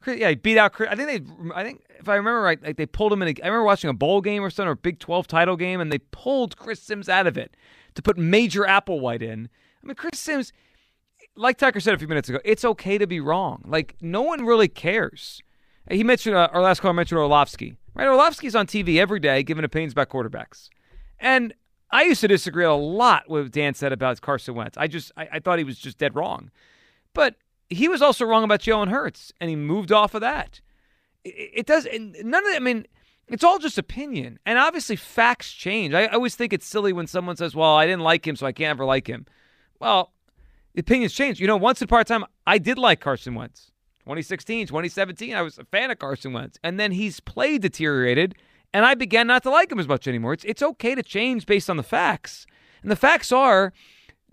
[0.06, 0.80] Yeah, he beat out.
[0.82, 1.54] I think they.
[1.54, 3.30] I think if I remember right, like they pulled him in.
[3.30, 5.80] A, I remember watching a bowl game or something, or a Big Twelve title game,
[5.80, 7.56] and they pulled Chris Simms out of it
[7.96, 9.50] to put Major Applewhite in.
[9.82, 10.52] I mean, Chris Simms,
[11.36, 13.64] like Tucker said a few minutes ago, it's okay to be wrong.
[13.66, 15.42] Like no one really cares.
[15.90, 17.76] He mentioned uh, our last caller mentioned Orlovsky.
[17.96, 20.70] Right, Orlovsky's on TV every day giving opinions about quarterbacks,
[21.20, 21.54] and
[21.92, 24.78] I used to disagree a lot with Dan said about Carson Wentz.
[24.78, 26.50] I just I, I thought he was just dead wrong,
[27.14, 27.36] but
[27.74, 30.62] he was also wrong about Jalen Hurts, and he moved off of that.
[31.24, 32.56] It, it does, none of that.
[32.56, 32.86] I mean,
[33.28, 35.94] it's all just opinion, and obviously facts change.
[35.94, 38.46] I, I always think it's silly when someone says, "Well, I didn't like him, so
[38.46, 39.26] I can't ever like him."
[39.80, 40.14] Well,
[40.78, 41.40] opinions change.
[41.40, 43.72] You know, once in part time, I did like Carson Wentz.
[44.02, 48.36] 2016, 2017, I was a fan of Carson Wentz, and then he's played deteriorated,
[48.74, 50.34] and I began not to like him as much anymore.
[50.34, 52.46] It's it's okay to change based on the facts,
[52.82, 53.72] and the facts are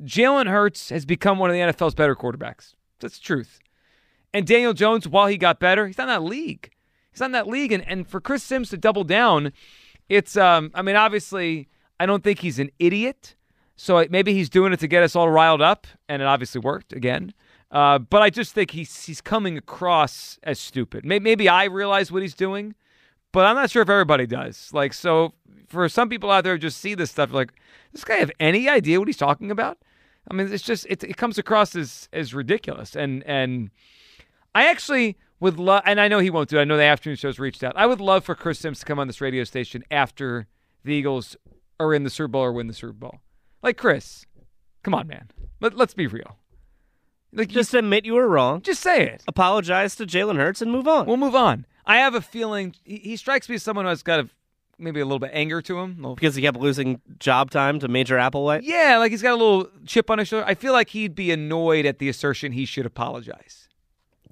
[0.03, 2.75] Jalen Hurts has become one of the NFL's better quarterbacks.
[3.01, 3.61] That's the truth.
[4.33, 6.71] And Daniel Jones, while he got better, he's not in that league.
[7.11, 7.73] He's not in that league.
[7.73, 9.53] And, and for Chris Simms to double down,
[10.09, 13.35] it's, um, I mean, obviously, I don't think he's an idiot.
[13.77, 16.93] So maybe he's doing it to get us all riled up, and it obviously worked
[16.93, 17.33] again.
[17.71, 21.05] Uh, but I just think he's he's coming across as stupid.
[21.05, 22.75] Maybe, I realize what he's doing,
[23.33, 24.71] but I'm not sure if everybody does.
[24.75, 25.33] Like, so
[25.69, 27.53] for some people out there who just see this stuff, like,
[27.93, 29.79] this guy have any idea what he's talking about?
[30.29, 32.97] I mean, it's just it, it comes across as as ridiculous.
[32.97, 33.71] And and
[34.55, 36.59] I actually would love, and I know he won't do.
[36.59, 36.63] It.
[36.63, 37.77] I know the afternoon shows reached out.
[37.77, 40.47] I would love for Chris Simms to come on this radio station after
[40.85, 41.37] the Eagles
[41.79, 43.21] are in the Super Bowl or win the Super Bowl.
[43.63, 44.27] Like Chris,
[44.83, 45.31] come on, man.
[45.61, 46.37] Let, let's be real.
[47.33, 48.61] Like just admit you were wrong.
[48.61, 49.23] Just say it.
[49.29, 51.07] Apologize to Jalen Hurts and move on.
[51.07, 51.67] We'll move on.
[51.87, 54.29] I have a feeling he, he strikes me as someone who has got a,
[54.81, 55.97] maybe a little bit anger to him.
[55.97, 58.61] Little, because he kept losing job time to Major Applewhite.
[58.63, 60.47] yeah, like he's got a little chip on his shoulder.
[60.47, 63.69] I feel like he'd be annoyed at the assertion he should apologize.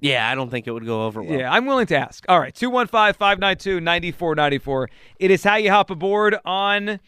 [0.01, 1.37] Yeah, I don't think it would go over well.
[1.37, 2.23] Yeah, I'm willing to ask.
[2.29, 4.89] All right, 215 592 9494.
[5.19, 6.99] It is how you hop aboard on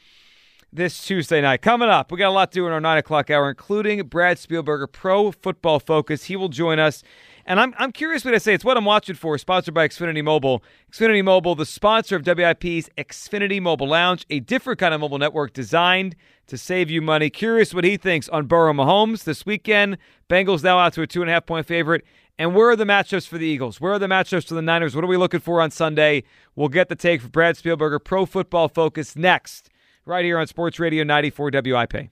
[0.74, 1.62] this Tuesday night.
[1.62, 4.38] Coming up, we got a lot to do in our 9 o'clock hour, including Brad
[4.38, 6.26] Spielberger, Pro Football Focus.
[6.26, 7.04] He will join us.
[7.52, 8.54] And I'm, I'm curious what I say.
[8.54, 10.64] It's what I'm watching for, sponsored by Xfinity Mobile.
[10.90, 15.52] Xfinity Mobile, the sponsor of WIP's Xfinity Mobile Lounge, a different kind of mobile network
[15.52, 16.16] designed
[16.48, 17.30] to save you money.
[17.30, 19.98] Curious what he thinks on Burrow Mahomes this weekend.
[20.30, 22.06] Bengals now out to a two and a half point favorite.
[22.40, 23.82] And where are the matchups for the Eagles?
[23.82, 24.96] Where are the matchups for the Niners?
[24.96, 26.24] What are we looking for on Sunday?
[26.56, 29.70] We'll get the take for Brad Spielberger, Pro Football Focus, next,
[30.06, 32.12] right here on Sports Radio 94 WIP.